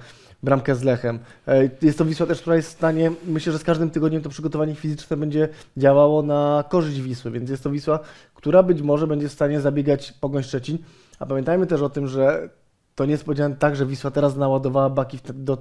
[0.43, 1.19] bramkę z Lechem.
[1.47, 4.29] E, Jest to Wisła też, która jest w stanie, myślę, że z każdym tygodniem to
[4.29, 7.99] przygotowanie fizyczne będzie działało na korzyść Wisły, więc jest to Wisła,
[8.35, 10.77] która być może będzie w stanie zabiegać Pogoń Szczecin.
[11.19, 12.49] A pamiętajmy też o tym, że
[12.95, 15.57] to nie powiedziane tak, że Wisła teraz naładowała baki do,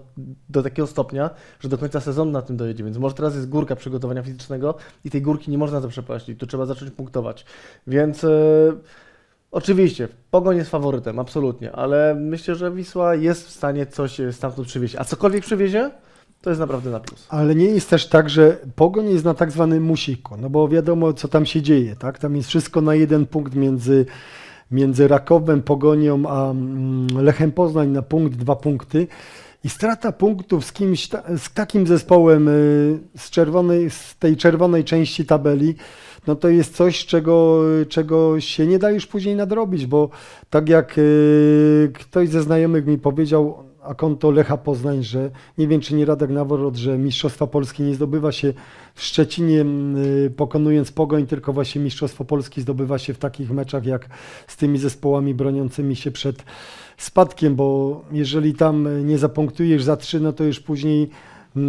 [0.48, 1.30] do takiego stopnia,
[1.60, 4.74] że do końca sezonu na tym dojedzie, więc może teraz jest górka przygotowania fizycznego
[5.04, 7.44] i tej górki nie można zaprzepaścić, tu trzeba zacząć punktować.
[7.86, 8.28] Więc e,
[9.50, 14.68] oczywiście, Pogoń jest faworytem, absolutnie, ale myślę, że Wisła jest w stanie coś e, stamtąd
[14.68, 15.90] przywieźć, a cokolwiek przywiezie,
[16.42, 17.26] to jest naprawdę na plus.
[17.28, 21.12] Ale nie jest też tak, że Pogoń jest na tak zwanym musiku, no bo wiadomo,
[21.12, 22.18] co tam się dzieje, tak?
[22.18, 24.06] Tam jest wszystko na jeden punkt między,
[24.72, 29.06] między Rakowem, Pogonią, a mm, Lechem Poznań na punkt, dwa punkty.
[29.64, 31.08] I strata punktów z kimś,
[31.38, 35.74] z takim zespołem y, z, czerwonej, z tej czerwonej części tabeli,
[36.26, 40.10] no to jest coś, czego, czego się nie da już później nadrobić, bo
[40.50, 45.80] tak jak y, ktoś ze znajomych mi powiedział, a konto Lecha Poznań, że nie wiem
[45.80, 48.52] czy nie Radek Nawrot, że Mistrzostwa Polski nie zdobywa się
[48.94, 49.64] w Szczecinie
[50.26, 54.08] y, pokonując Pogoń, tylko właśnie Mistrzostwo Polski zdobywa się w takich meczach jak
[54.46, 56.44] z tymi zespołami broniącymi się przed
[56.96, 61.10] spadkiem, bo jeżeli tam nie zapunktujesz za trzy, no to już później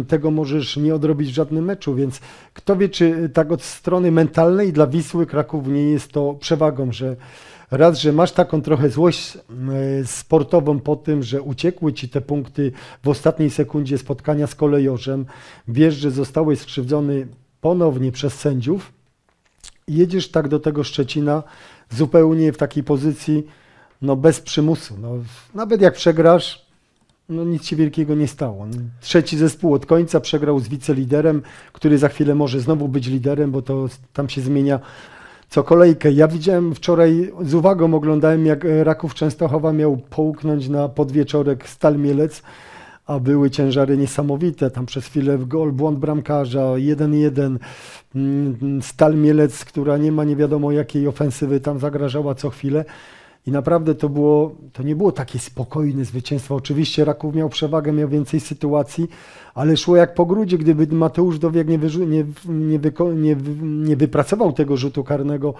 [0.08, 2.20] tego możesz nie odrobić w żadnym meczu, więc
[2.54, 7.16] kto wie, czy tak od strony mentalnej dla Wisły Kraków nie jest to przewagą, że
[7.70, 12.72] raz, że masz taką trochę złość mm, sportową po tym, że uciekły ci te punkty
[13.02, 15.26] w ostatniej sekundzie spotkania z kolejorzem,
[15.68, 17.26] wiesz, że zostałeś skrzywdzony
[17.60, 18.92] ponownie przez sędziów
[19.88, 21.42] jedziesz tak do tego Szczecina
[21.90, 23.46] zupełnie w takiej pozycji,
[24.02, 24.94] no bez przymusu.
[25.00, 25.10] No,
[25.54, 26.66] nawet jak przegrasz,
[27.28, 28.66] no nic się wielkiego nie stało.
[29.00, 31.42] Trzeci zespół od końca przegrał z wiceliderem,
[31.72, 34.80] który za chwilę może znowu być liderem, bo to tam się zmienia
[35.54, 36.12] co kolejkę.
[36.12, 42.42] Ja widziałem wczoraj, z uwagą oglądałem, jak Raków Częstochowa miał połknąć na podwieczorek Stal Mielec,
[43.06, 44.70] a były ciężary niesamowite.
[44.70, 47.56] Tam przez chwilę gol, błąd bramkarza, 1-1.
[48.14, 52.84] Mm, Stal Mielec, która nie ma nie wiadomo jakiej ofensywy, tam zagrażała co chwilę.
[53.46, 56.54] I naprawdę to było, to nie było takie spokojne zwycięstwo.
[56.54, 59.08] Oczywiście Raków miał przewagę, miał więcej sytuacji,
[59.54, 64.52] ale szło jak po grudzie, gdyby Mateusz Dowiek nie, nie, nie, wyko- nie, nie wypracował
[64.52, 65.54] tego rzutu karnego,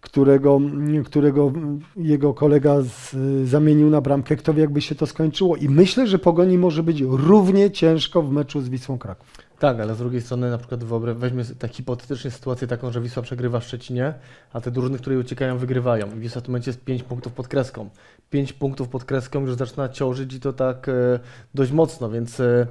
[0.00, 0.60] którego,
[1.04, 1.52] którego
[1.96, 3.16] jego kolega z,
[3.48, 5.56] zamienił na bramkę, kto wie jakby się to skończyło.
[5.56, 9.47] I myślę, że Pogoni może być równie ciężko w meczu z Wisłą Kraków.
[9.58, 13.60] Tak, ale z drugiej strony na przykład weźmy tak hipotetycznie sytuację taką, że Wisła przegrywa
[13.60, 14.14] w Szczecinie,
[14.52, 16.16] a te drużyny, które uciekają, wygrywają.
[16.16, 17.90] I Wisła w tym momencie jest 5 punktów pod kreską.
[18.30, 20.92] 5 punktów pod kreską już zaczyna ciążyć i to tak e,
[21.54, 22.66] dość mocno, więc e,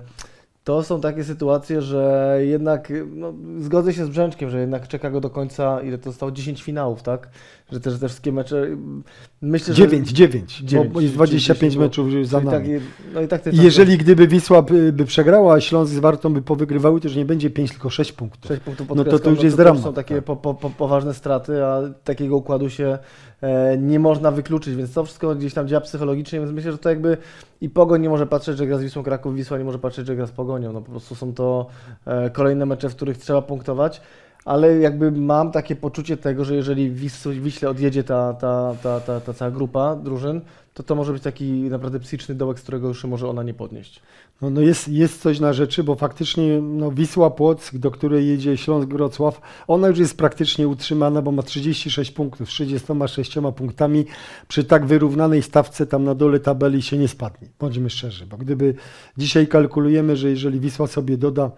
[0.64, 5.10] to są takie sytuacje, że jednak, e, no, zgodzę się z Brzęczkiem, że jednak czeka
[5.12, 7.30] go do końca, ile to zostało, 10 finałów, tak?
[7.72, 9.04] Że też te wszystkie mecze, mm,
[9.42, 9.82] myślę, że...
[9.82, 11.86] 9, 9, Dziewięć, bo jest czyli 25 10 było.
[11.86, 12.70] meczów już za nami.
[12.70, 16.00] tak, no i tak te I jeżeli gdyby Wisła by, by przegrała, a Śląsk z
[16.00, 18.48] Wartą by powygrywały, to już nie będzie 5, tylko 6 punktów.
[18.48, 20.24] 6 punktów pod No to kreską, to już jest to dramat, są takie tak.
[20.24, 22.98] po, po, po, poważne straty, a takiego układu się
[23.42, 26.90] e, nie można wykluczyć, więc to wszystko gdzieś tam działa psychologicznie, więc myślę, że to
[26.90, 27.18] jakby
[27.62, 30.16] i Pogoń nie może patrzeć, że gra z Wisłą Kraków, Wisła nie może patrzeć, że
[30.16, 31.68] gra z Pogonią, no po prostu są to
[32.06, 34.02] e, kolejne mecze, w których trzeba punktować,
[34.48, 39.22] ale jakby mam takie poczucie tego, że jeżeli Wis, Wiśle odjedzie ta, ta, ta, ta,
[39.22, 40.42] ta cała grupa drużyn,
[40.74, 44.02] to to może być taki naprawdę psychiczny dołek, z którego już może ona nie podnieść.
[44.42, 48.58] No, no jest, jest coś na rzeczy, bo faktycznie no, Wisła Płock, do której jedzie
[48.58, 54.06] Śląsk Wrocław, ona już jest praktycznie utrzymana, bo ma 36 punktów, z 36 punktami.
[54.48, 58.76] Przy tak wyrównanej stawce tam na dole tabeli się nie spadnie, bądźmy szczerzy, bo gdyby
[59.18, 61.52] dzisiaj kalkulujemy, że jeżeli Wisła sobie doda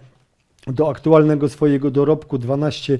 [0.67, 2.99] do aktualnego swojego dorobku 12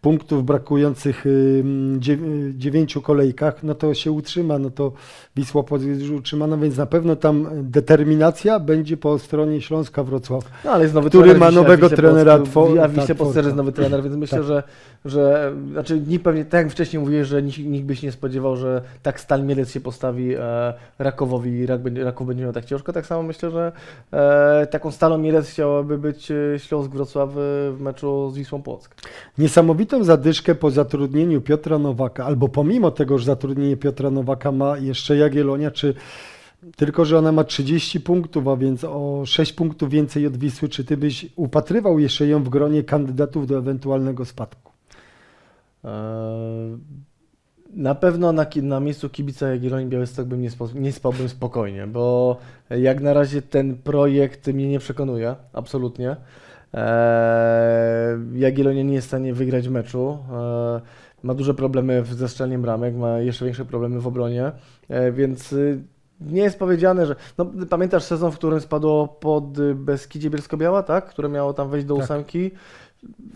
[0.00, 1.64] punktów brakujących y,
[1.98, 4.92] dziew- dziewięciu kolejkach, no to się utrzyma, no to
[5.36, 10.44] Wisła Płock jest utrzymana, więc na pewno tam determinacja będzie po stronie Śląska Wrocław.
[10.64, 13.56] No, ale jest nowy Który trener ma nowego trenera Płock, A tak, Płock też jest
[13.56, 14.46] nowy trener, więc myślę, Tak.
[14.46, 14.62] że,
[15.04, 18.56] że znaczy nikt pewnie, tak jak wcześniej mówiłeś, że nikt, nikt by się nie spodziewał,
[18.56, 22.64] że tak Stal Mielec się postawi e, Rakowowi i Rak będzie, Raków będzie miał tak
[22.64, 22.92] ciężko.
[22.92, 23.72] Tak samo myślę, że
[24.12, 27.32] e, taką Stalą Mielec chciałaby być e, Śląsk Wrocław e,
[27.72, 28.94] w meczu z Wisłą Płock.
[29.88, 35.16] Niesamowitą zadyszkę po zatrudnieniu Piotra Nowaka, albo pomimo tego, że zatrudnienie Piotra Nowaka ma jeszcze
[35.16, 35.94] Jagiellonia, czy
[36.76, 40.84] tylko, że ona ma 30 punktów, a więc o 6 punktów więcej od Wisły, czy
[40.84, 44.72] ty byś upatrywał jeszcze ją w gronie kandydatów do ewentualnego spadku?
[45.84, 45.90] E,
[47.74, 52.36] Na pewno na, na miejscu kibica Jagiellonii Białystok bym nie, spo, nie spałbym spokojnie, bo
[52.70, 56.16] jak na razie ten projekt mnie nie przekonuje, absolutnie.
[56.74, 60.18] Eee, Jagiellonia nie jest w stanie wygrać meczu.
[60.32, 60.80] Eee,
[61.22, 64.52] ma duże problemy ze strzeleniem bramek, ma jeszcze większe problemy w obronie,
[64.90, 65.82] eee, więc y,
[66.20, 67.16] nie jest powiedziane, że...
[67.38, 71.06] No, pamiętasz sezon, w którym spadło pod y, Beskidzie Bielsko-Biała, tak?
[71.06, 72.04] Które miało tam wejść do Tak.
[72.04, 72.50] ósemki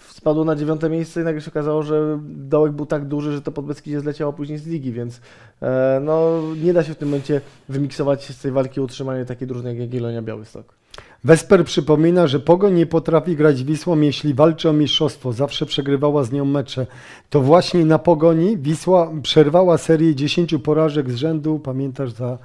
[0.01, 3.53] spadło na dziewiąte miejsce i nagle się okazało, że dołek był tak duży, że to
[3.53, 5.21] pod Beskidzie zleciało później z ligi, więc
[6.01, 9.79] no, nie da się w tym momencie wymiksować z tej walki utrzymanie takiej drużyny jak
[9.79, 10.75] Jagiellonia Białystok.
[11.25, 15.33] Wesper przypomina, że Pogoń nie potrafi grać Wisłą, jeśli walczy o mistrzostwo.
[15.33, 16.87] Zawsze przegrywała z nią mecze.
[17.31, 22.39] To właśnie na Pogoni Wisła przerwała serię 10 porażek z rzędu, pamiętasz, za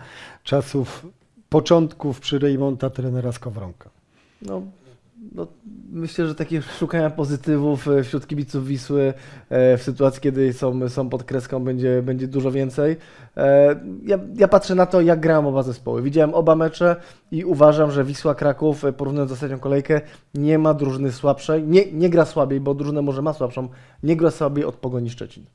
[0.43, 1.05] czasów
[1.49, 3.89] początków przy Rejmonta trenera Skowronka.
[4.41, 4.61] No,
[5.31, 5.47] no,
[5.91, 9.13] myślę, że takie szukania pozytywów e, wśród kibiców Wisły
[9.49, 12.97] e, w sytuacji, kiedy są, są pod kreską, będzie, będzie dużo więcej.
[13.37, 13.75] E,
[14.05, 16.01] Ja, ja patrzę na to, jak grają oba zespoły.
[16.01, 16.95] Widziałem oba mecze
[17.31, 20.01] i uważam, że Wisła Kraków, porównując ostatnią kolejkę,
[20.33, 21.63] nie ma drużyny słabszej.
[21.63, 23.69] Nie, nie gra słabiej, bo drużynę może ma słabszą.
[24.03, 25.45] Nie gra słabiej od Pogoni Szczecin.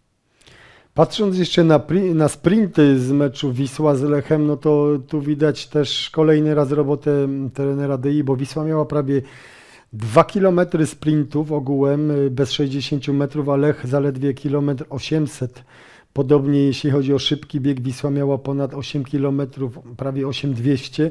[0.94, 1.80] Patrząc jeszcze na,
[2.14, 7.10] na sprinty z meczu Wisła z Lechem, no to tu widać też kolejny raz robotę
[7.10, 9.22] mm, trenera DI, bo Wisła miała prawie
[9.92, 15.64] 2 km sprintów ogółem y, bez 60 metrów, a Lech zaledwie kilometr 800.
[16.12, 19.42] Podobnie jeśli chodzi o szybki bieg, Wisła miała ponad 8 km,
[19.96, 21.10] prawie 8200,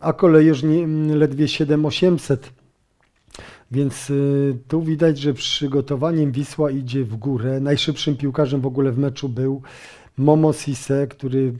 [0.00, 2.52] a kolejorz nie, mm, ledwie 7800.
[3.70, 7.60] Więc y, tu widać, że przygotowaniem Wisła idzie w górę.
[7.60, 9.62] Najszybszym piłkarzem w ogóle w meczu był
[10.18, 11.52] Momo Sise, który y,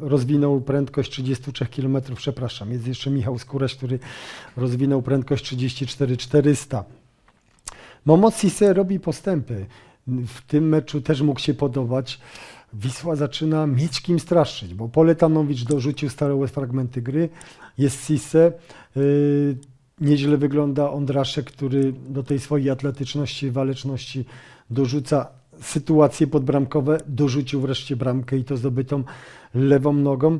[0.00, 2.72] rozwinął prędkość 33 km, przepraszam.
[2.72, 3.98] Jest jeszcze Michał Skóraś, który
[4.56, 6.84] rozwinął prędkość 34 400.
[8.04, 9.66] Momo Sise robi postępy.
[10.06, 12.20] W tym meczu też mógł się podobać.
[12.72, 17.28] Wisła zaczyna mieć kim straszyć, bo Poletanowicz dorzucił stałe fragmenty gry.
[17.78, 18.52] Jest Sise.
[18.96, 19.56] y,
[20.00, 24.24] Nieźle wygląda Ondraszek, który do tej swojej atletyczności, waleczności
[24.70, 25.26] dorzuca
[25.60, 26.98] sytuacje podbramkowe.
[27.06, 29.04] Dorzucił wreszcie bramkę i to zdobytą
[29.54, 30.38] lewą nogą.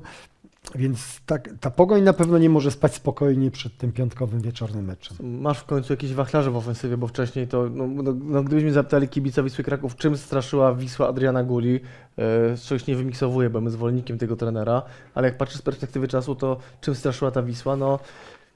[0.74, 5.16] Więc tak, ta pogoń na pewno nie może spać spokojnie przed tym piątkowym wieczornym meczem.
[5.40, 9.08] Masz w końcu jakieś wachlarze w ofensywie, bo wcześniej to, no, no, no, gdybyśmy zapytali
[9.08, 11.80] kibica Wisły Kraków, czym straszyła Wisła Adriana Guli, e,
[12.56, 14.82] z czegoś nie wymiksowuję, bo my zwolennikiem tego trenera,
[15.14, 17.76] ale jak patrzę z perspektywy czasu, to czym straszyła ta Wisła?
[17.76, 17.98] No,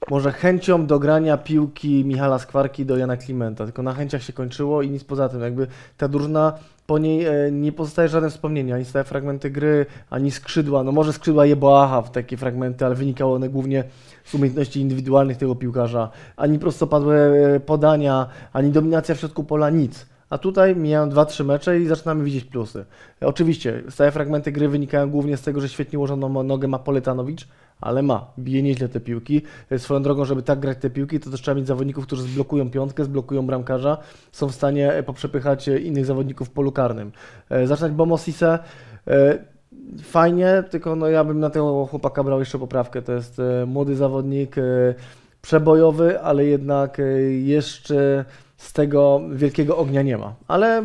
[0.09, 4.81] może chęcią do grania piłki Michala Skwarki do Jana Klimenta, tylko na chęciach się kończyło
[4.81, 5.41] i nic poza tym.
[5.41, 6.53] Jakby ta drużyna,
[6.87, 10.83] po niej e, nie pozostaje żadne wspomnienie, ani stałe fragmenty gry, ani skrzydła.
[10.83, 13.83] No może skrzydła Jeboacha w takie fragmenty, ale wynikało one głównie
[14.23, 16.09] z umiejętności indywidualnych tego piłkarza.
[16.37, 20.05] Ani prostopadłe e, podania, ani dominacja w środku pola, nic.
[20.29, 22.85] A tutaj mijają 2-3 mecze i zaczynamy widzieć plusy.
[23.21, 27.47] Oczywiście stałe fragmenty gry wynikają głównie z tego, że świetnie ułożoną nogę ma Poletanowicz,
[27.81, 29.41] ale ma, bije nieźle te piłki.
[29.69, 32.69] E, Swoją drogą, żeby tak grać te piłki, to też trzeba mieć zawodników, którzy zblokują
[32.69, 33.97] piątkę, zblokują bramkarza,
[34.31, 37.11] są w stanie e, poprzepychać e, innych zawodników w polu karnym.
[37.65, 38.59] Zaczynać Bomosise,
[40.03, 43.01] fajnie, tylko no ja bym na tego chłopaka brał jeszcze poprawkę.
[43.01, 44.55] To jest młody zawodnik,
[45.41, 47.01] przebojowy, ale jednak
[47.39, 48.25] jeszcze
[48.59, 50.33] z tego wielkiego ognia nie ma.
[50.47, 50.83] Ale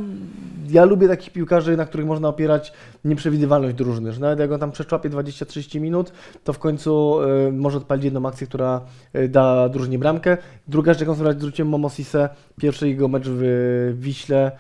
[0.70, 2.72] ja lubię takich piłkarzy, na których można opierać
[3.04, 6.12] nieprzewidywalność drużyny, że nawet jak on tam przeczłapie 20-30 minut,
[6.44, 8.80] to w końcu y, może odpalić jedną akcję, która
[9.16, 10.36] y, da drużynie bramkę.
[10.68, 12.28] Druga rzecz, jaką zwróciłem Momosise,
[12.60, 14.52] pierwszy jego mecz w Wiśle,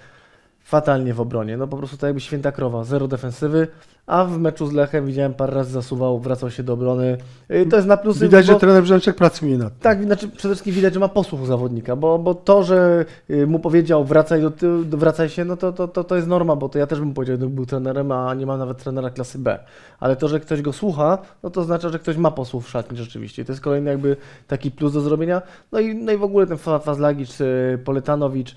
[0.64, 1.56] fatalnie w obronie.
[1.56, 3.68] No po prostu tak jakby święta krowa, zero defensywy,
[4.06, 7.16] a w meczu z Lechem widziałem parę razy zasuwał, wracał się do obrony.
[7.50, 8.20] Y, To jest na plusy.
[8.24, 9.80] Widać, bo- że trener Brzęczek pracuje nad tym.
[9.80, 13.46] tak, znaczy przede wszystkim widać, że ma posłuch u zawodnika, bo, bo to, że y,
[13.46, 16.68] mu powiedział wracaj do tyłu, wracaj się, no to, to, to, to jest norma, bo
[16.68, 19.58] to ja też bym powiedział, gdybym był trenerem, a nie mam nawet trenera klasy B.
[20.00, 22.96] Ale to, że ktoś go słucha, no to oznacza, że ktoś ma posłuch w szatni
[22.98, 23.42] rzeczywiście.
[23.42, 25.42] I to jest kolejny jakby taki plus do zrobienia.
[25.72, 28.56] No i, no i w ogóle ten Fa- Fazlagic, y, Poletanowicz,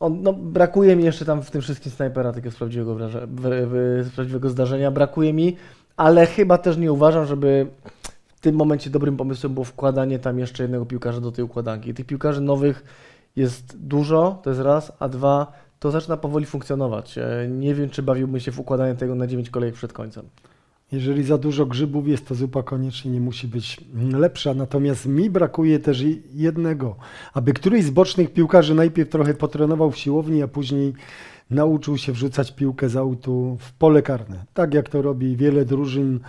[0.00, 4.04] on, no, brakuje mi jeszcze tam w tym wszystkim snajpera takiego prawdziwego, wraże- w, w,
[4.08, 4.90] z prawdziwego zdarzenia.
[4.90, 5.56] Brakuje mi,
[5.96, 7.66] ale chyba też nie uważam, żeby
[8.26, 11.94] w tym momencie dobrym pomysłem było wkładanie tam jeszcze jednego piłkarza do tej układanki.
[11.94, 12.84] Tych piłkarzy nowych
[13.36, 17.18] jest dużo, to jest raz, a dwa, to zaczyna powoli funkcjonować.
[17.18, 20.24] E, Nie wiem, czy bawiłbym się w układanie tego na 9 kolejek przed końcem.
[20.92, 23.80] Jeżeli za dużo grzybów jest, to zupa koniecznie nie musi być
[24.12, 24.54] lepsza.
[24.54, 26.96] Natomiast mi brakuje też jednego,
[27.34, 30.92] aby któryś z bocznych piłkarzy najpierw trochę potrenował w siłowni, a później
[31.50, 34.44] nauczył się wrzucać piłkę z autu w pole karne.
[34.54, 36.20] Tak jak to robi wiele drużyn,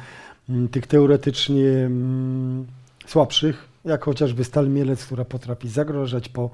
[0.50, 2.66] mm, tych teoretycznie mm,
[3.06, 6.50] słabszych, jak chociażby Stal Mielec, która potrafi zagrożać po,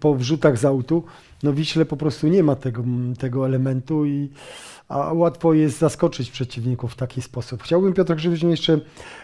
[0.00, 1.04] po wrzutach z autu.
[1.42, 2.84] No Wiśle po prostu nie ma tego,
[3.18, 4.28] tego elementu i
[4.88, 7.62] a łatwo jest zaskoczyć przeciwników w taki sposób.
[7.62, 8.80] Chciałbym, Piotr, żebyśmy jeszcze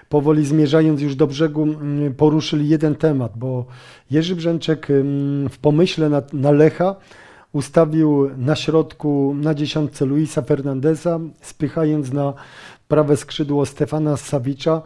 [0.09, 3.67] powoli zmierzając już do brzegu mm, poruszyli jeden temat, bo
[4.11, 6.97] Jerzy Brzęczek mm, w pomyśle na, na Lecha
[7.53, 12.35] ustawił na środku na dziesiątce Luisa Fernandeza, spychając na
[12.89, 14.83] prawe skrzydło Stefana Savicza.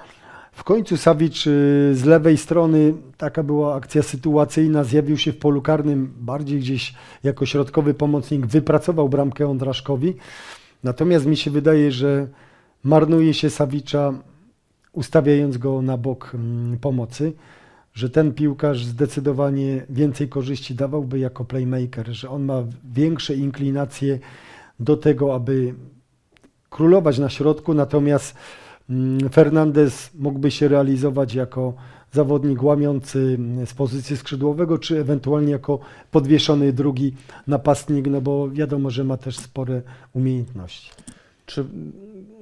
[0.52, 1.50] W końcu Savic y,
[1.94, 7.46] z lewej strony, taka była akcja sytuacyjna, zjawił się w polu karnym, bardziej gdzieś jako
[7.46, 10.14] środkowy pomocnik, wypracował bramkę Ondraszkowi.
[10.86, 12.26] Natomiast mi się wydaje, że
[12.84, 14.14] marnuje się Savicza,
[14.92, 17.32] ustawiając go na bok mm, pomocy,
[17.94, 22.64] że ten piłkarz zdecydowanie więcej korzyści dawałby jako playmaker, że on ma
[22.94, 24.18] większe inklinacje
[24.80, 25.74] do tego, aby
[26.70, 28.34] królować na środku, natomiast
[28.90, 31.74] mm, Fernandez mógłby się realizować jako
[32.12, 35.78] zawodnik łamiący z pozycji skrzydłowego, czy ewentualnie jako
[36.10, 37.14] podwieszony drugi
[37.46, 39.82] napastnik, no bo wiadomo, że ma też spore
[40.12, 40.90] umiejętności.
[41.46, 41.64] Czy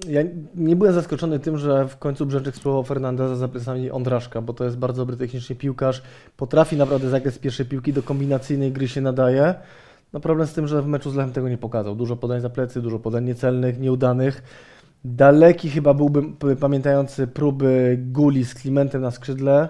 [0.09, 0.21] ja
[0.55, 4.65] nie byłem zaskoczony tym, że w końcu Brzęczek spróbował Fernandeza za plecami Ondraszka, bo to
[4.65, 6.03] jest bardzo dobry technicznie piłkarz.
[6.37, 9.55] Potrafi naprawdę zagrać z pierwszej piłki, do kombinacyjnej gry się nadaje.
[10.12, 11.97] No problem z tym, że w meczu z Lechem tego nie pokazał.
[11.97, 14.43] Dużo podań za plecy, dużo podań niecelnych, nieudanych.
[15.05, 19.69] Daleki chyba byłbym, pamiętający próby Guli z Klimentem na skrzydle,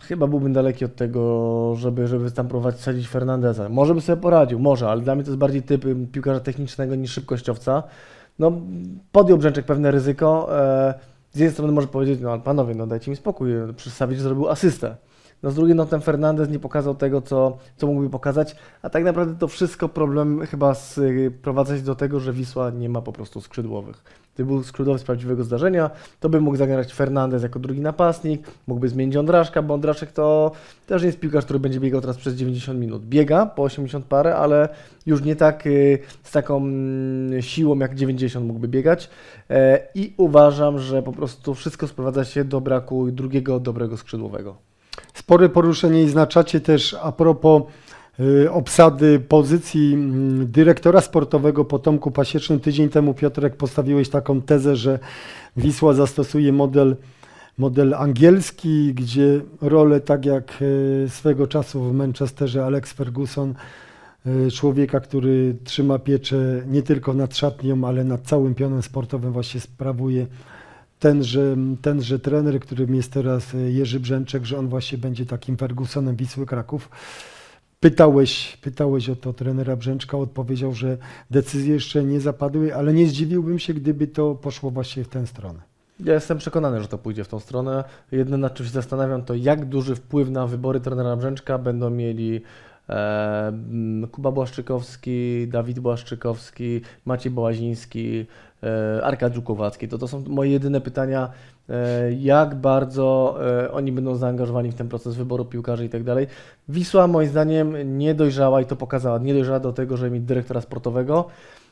[0.00, 2.76] chyba byłbym daleki od tego, żeby, żeby tam próbować
[3.08, 3.68] Fernandeza.
[3.68, 7.12] Może by sobie poradził, może, ale dla mnie to jest bardziej typ piłkarza technicznego niż
[7.12, 7.82] szybkościowca.
[8.38, 8.52] No,
[9.12, 10.58] podjął Brzęczek pewne ryzyko.
[10.60, 10.94] E,
[11.32, 14.96] z jednej strony może powiedzieć, no panowie, no dajcie mi spokój, przecież Savic zrobił asystę.
[15.42, 19.04] No z drugiej no ten Fernandez nie pokazał tego, co, co mógłby pokazać, a tak
[19.04, 24.04] naprawdę to wszystko problem chyba sprowadzać do tego, że Wisła nie ma po prostu skrzydłowych.
[24.38, 28.88] Gdyby był skrzydłowy z prawdziwego zdarzenia, to by mógł zagrać Fernandez jako drugi napastnik, mógłby
[28.88, 30.52] zmienić Ondraszka, bo Ondraszek to
[30.86, 33.04] też jest piłkarz, który będzie biegał teraz przez 90 minut.
[33.04, 34.68] Biega po 80 parę, ale
[35.06, 39.10] już nie tak y, z taką mm, siłą jak 90 mógłby biegać.
[39.50, 44.56] E, I uważam, że po prostu wszystko sprowadza się do braku drugiego dobrego skrzydłowego.
[45.14, 47.62] Spore poruszenie i znaczacie też a propos
[48.50, 52.60] obsady pozycji mm, dyrektora sportowego po Tomku Pasiecznym.
[52.60, 54.98] Tydzień temu Piotrek postawiłeś taką tezę, że
[55.56, 56.96] Wisła zastosuje model,
[57.58, 63.54] model angielski, gdzie rolę tak jak y, swego czasu w Manchesterze Alex Ferguson,
[64.26, 69.60] y, człowieka, który trzyma pieczę nie tylko nad szatnią, ale nad całym pionem sportowym właśnie
[69.60, 70.26] sprawuje
[70.98, 76.46] tenże, tenże trener, którym jest teraz Jerzy Brzęczek, że on właśnie będzie takim Fergusonem Wisły
[76.46, 76.90] Kraków.
[77.80, 80.98] Pytałeś, pytałeś o to trenera Brzęczka, odpowiedział, że
[81.30, 85.60] decyzje jeszcze nie zapadły, ale nie zdziwiłbym się, gdyby to poszło właśnie w tę stronę.
[86.00, 87.84] Ja jestem przekonany, że to pójdzie w tą stronę.
[88.12, 92.40] Jedyne nad czym się zastanawiam, to jak duży wpływ na wybory trenera Brzęczka będą mieli
[94.12, 98.26] Kuba Błaszczykowski, Dawid Błaszczykowski, Maciej Bołaziński,
[98.62, 99.88] e, Arkadiusz Kowacki.
[99.88, 101.30] To, to są moje jedyne pytania,
[101.68, 106.26] e, jak bardzo e, oni będą zaangażowani w ten proces wyboru piłkarzy i tak dalej.
[106.68, 110.60] Wisła moim zdaniem nie dojrzała i to pokazała, nie dojrzała do tego, żeby mieć dyrektora
[110.60, 111.28] sportowego.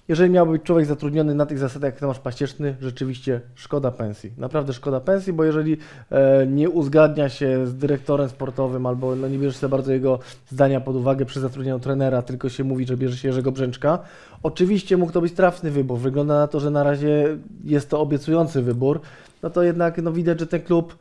[0.09, 4.33] Jeżeli miałby być człowiek zatrudniony na tych zasadach jak Tomasz Paścieczny, rzeczywiście szkoda pensji.
[4.39, 5.77] Naprawdę szkoda pensji, bo jeżeli
[6.11, 10.19] e, nie uzgadnia się z dyrektorem sportowym albo no, nie bierzesz sobie bardzo jego
[10.51, 13.99] zdania pod uwagę przy zatrudnianiu trenera, tylko się mówi, że bierze się Jerzego Brzęczka,
[14.43, 15.99] oczywiście mógł to być trafny wybór.
[15.99, 19.01] Wygląda na to, że na razie jest to obiecujący wybór,
[19.43, 20.97] no to jednak no, widać, że ten klub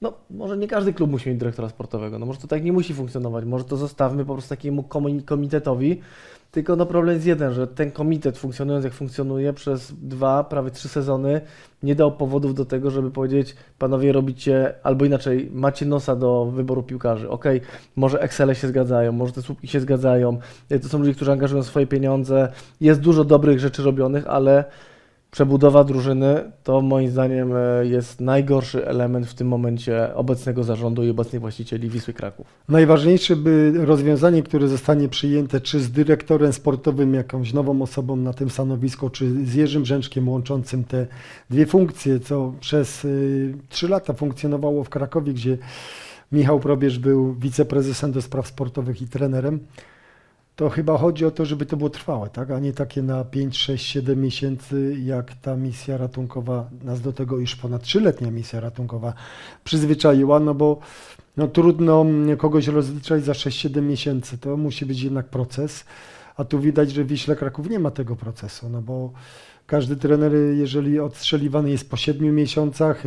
[0.00, 2.94] no, może nie każdy klub musi mieć dyrektora sportowego, no może to tak nie musi
[2.94, 6.00] funkcjonować, może to zostawmy po prostu takiemu komi- komitetowi,
[6.58, 10.88] tylko no problem jest jeden, że ten komitet funkcjonując jak funkcjonuje przez dwa, prawie trzy
[10.88, 11.40] sezony
[11.82, 16.82] nie dał powodów do tego, żeby powiedzieć panowie robicie, albo inaczej, macie nosa do wyboru
[16.82, 17.30] piłkarzy.
[17.30, 17.60] Okej,
[17.96, 20.38] może Excele się zgadzają, może te słupki się zgadzają,
[20.82, 24.64] to są ludzie, którzy angażują swoje pieniądze, jest dużo dobrych rzeczy robionych, ale
[25.30, 31.10] przebudowa drużyny to moim zdaniem e, jest najgorszy element w tym momencie obecnego zarządu i
[31.10, 32.46] obecnych właścicieli Wisły Kraków.
[32.68, 38.50] Najważniejsze by rozwiązanie, które zostanie przyjęte, czy z dyrektorem sportowym, jakąś nową osobą na tym
[38.50, 41.06] stanowisku, czy z Jerzym Brzęczkiem łączącym te
[41.50, 45.58] dwie funkcje, co przez y, trzy lata funkcjonowało w Krakowie, gdzie
[46.32, 49.60] Michał Probierz był wiceprezesem do spraw sportowych i trenerem.
[50.58, 52.50] To chyba chodzi o to, żeby to było trwałe, tak?
[52.50, 57.38] a nie takie na 5, 6, 7 miesięcy, jak ta misja ratunkowa, nas do tego
[57.38, 59.12] już ponad trzyletnia misja ratunkowa
[59.64, 60.78] przyzwyczaiła, no bo
[61.36, 62.06] no, trudno
[62.38, 65.84] kogoś rozliczać za 6-7 miesięcy, to musi być jednak proces,
[66.36, 69.12] a tu widać, że w Wiśle Kraków nie ma tego procesu, no bo
[69.66, 73.04] każdy trener, jeżeli odstrzeliwany jest po 7 miesiącach,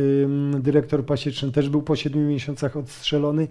[0.60, 3.48] dyrektor pasieczny też był po 7 miesiącach odstrzelony,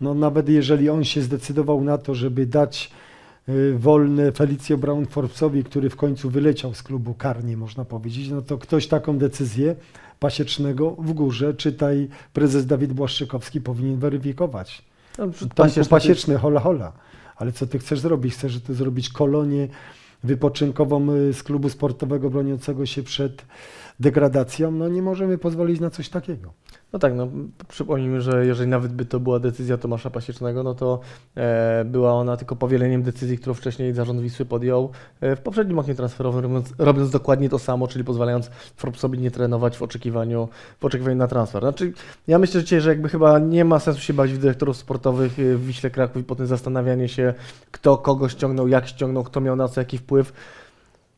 [0.00, 2.90] no nawet jeżeli on się zdecydował na to, żeby dać
[3.78, 8.58] wolne Felicjo Brown Forbesowi, który w końcu wyleciał z klubu karnie, można powiedzieć, no to
[8.58, 9.76] ktoś taką decyzję
[10.20, 14.82] pasiecznego w górze, czytaj prezes Dawid Błaszczykowski powinien weryfikować.
[15.18, 16.92] No, Tomku pasieczny- pasieczny, hola hola.
[17.36, 18.34] Ale co ty chcesz zrobić?
[18.34, 19.68] Chcesz tu zrobić kolonię
[20.24, 23.44] wypoczynkową y, z klubu sportowego broniącego się przed
[24.00, 24.70] degradacją?
[24.70, 26.52] No nie możemy pozwolić na coś takiego.
[26.92, 27.28] No tak, no
[27.68, 31.00] przypomnijmy, że jeżeli nawet by to była decyzja Tomasza Pasiecznego, no to
[31.36, 34.90] e, była ona tylko powieleniem decyzji, którą wcześniej zarząd Wisły podjął
[35.20, 39.76] e, w poprzednim oknie transferowym, robiąc, robiąc dokładnie to samo, czyli pozwalając Forbesowi nie trenować
[39.76, 40.48] w oczekiwaniu,
[40.80, 41.62] w oczekiwaniu na transfer.
[41.62, 41.92] Znaczy,
[42.26, 45.56] ja myślę że dzisiaj, że jakby chyba nie ma sensu się bać dyrektorów sportowych e,
[45.56, 47.34] w Wiśle Kraków i potem zastanawianie się,
[47.70, 50.32] kto kogo ściągnął, jak ściągnął, kto miał na co jaki wpływ.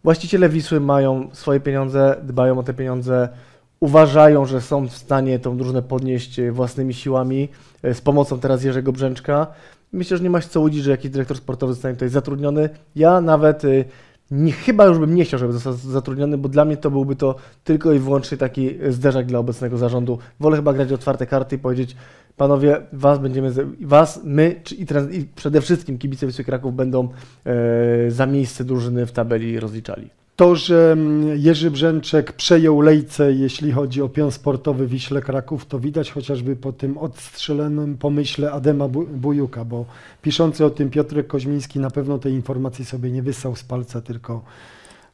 [0.05, 3.29] Właściciele Wisły mają swoje pieniądze, dbają o te pieniądze,
[3.81, 7.49] uważają, że są w stanie tą drużynę podnieść e, własnymi siłami
[7.83, 9.47] e, z pomocą teraz Jerzego Brzęczka.
[9.93, 12.69] Myślę, że nie ma się co łudzić, że jakiś dyrektor sportowy zostanie tutaj zatrudniony.
[12.97, 13.69] Ja nawet e,
[14.31, 17.35] nie, chyba już bym nie chciał, żeby został zatrudniony, bo dla mnie to byłby to
[17.65, 20.19] tylko i wyłącznie taki zderzak dla obecnego zarządu.
[20.41, 21.97] Wolę chyba grać otwarte karty i powiedzieć,
[22.37, 27.09] panowie, was będziemy, was, my czy, i, trans- i przede wszystkim kibice Wisły Kraków będą
[27.47, 30.11] e, za miejsce drużyny w tabeli rozliczali.
[30.37, 35.79] To, że mm, Jerzy Brzęczek przejął lejce, jeśli chodzi o pion sportowy Wiśle Kraków, to
[35.79, 39.85] widać chociażby po tym odstrzelonym pomyśle Adema Bu- Bujuka, bo
[40.23, 44.43] piszący o tym Piotrek Koźmiński na pewno tej informacji sobie nie wysał z palca, tylko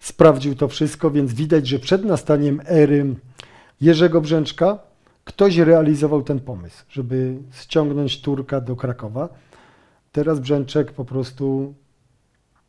[0.01, 3.15] sprawdził to wszystko, więc widać, że przed nastaniem ery
[3.81, 4.79] Jerzego Brzęczka
[5.27, 9.29] ktoś realizował ten pomysł, żeby ściągnąć Turka do Krakowa.
[10.13, 11.75] Teraz Brzęczek po prostu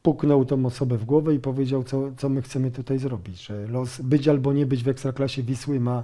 [0.01, 4.01] puknął tą osobę w głowę i powiedział, co, co my chcemy tutaj zrobić, że los
[4.01, 6.03] być albo nie być w Ekstraklasie Wisły ma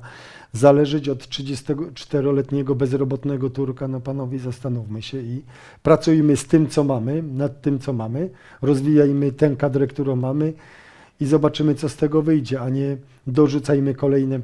[0.51, 3.88] zależeć od 34-letniego bezrobotnego Turka.
[3.88, 5.41] No panowie, zastanówmy się i
[5.84, 8.30] pracujmy z tym, co mamy, nad tym, co mamy,
[8.62, 10.54] rozwijajmy tę kadrę, którą mamy
[11.20, 12.97] i zobaczymy, co z tego wyjdzie, a nie
[13.28, 14.39] dorzucajmy kolejne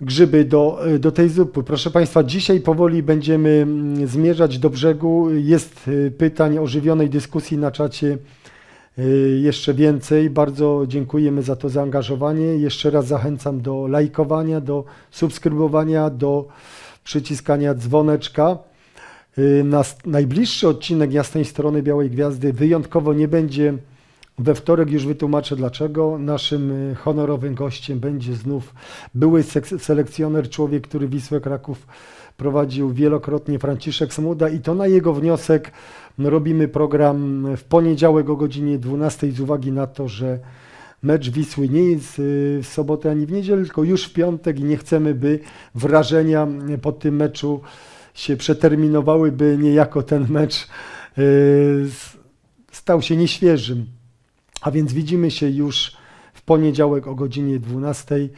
[0.00, 1.62] grzyby do, do tej zupy.
[1.62, 5.30] Proszę Państwa, dzisiaj powoli będziemy mm, zmierzać do brzegu.
[5.34, 8.18] Jest y, pytań, ożywionej dyskusji na czacie
[8.98, 10.30] y, jeszcze więcej.
[10.30, 12.44] Bardzo dziękujemy za to zaangażowanie.
[12.44, 16.48] Jeszcze raz zachęcam do lajkowania, do subskrybowania, do
[17.04, 18.58] przyciskania dzwoneczka.
[19.38, 23.74] Y, Nas, najbliższy odcinek Jasnej Strony Białej Gwiazdy wyjątkowo nie będzie
[24.38, 26.18] we wtorek, już wytłumaczę dlaczego.
[26.18, 28.74] Naszym y, honorowym gościem będzie znów
[29.14, 29.42] były
[29.78, 31.86] selekcjoner, człowiek, który Wisłę Kraków
[32.36, 35.72] prowadził wielokrotnie, Franciszek Smuda i to na jego wniosek
[36.18, 40.38] robimy program w poniedziałek o godzinie 12 z uwagi na to, że
[41.02, 44.64] mecz Wisły nie jest y, w sobotę ani w niedzielę, tylko już w piątek i
[44.64, 45.38] nie chcemy, by
[45.74, 46.48] wrażenia
[46.82, 47.60] po tym meczu
[48.14, 50.68] się przeterminowały, by niejako ten mecz
[51.18, 51.86] y,
[52.72, 53.86] stał się nieświeżym.
[54.64, 55.96] A więc widzimy się już
[56.34, 58.28] w poniedziałek o godzinie 12.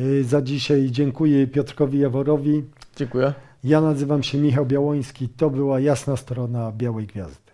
[0.00, 2.64] Y, Za dzisiaj dziękuję Piotrkowi Jaworowi.
[2.96, 3.32] Dziękuję.
[3.64, 5.28] Ja nazywam się Michał Białoński.
[5.28, 7.45] To była jasna strona Białej Gwiazdy.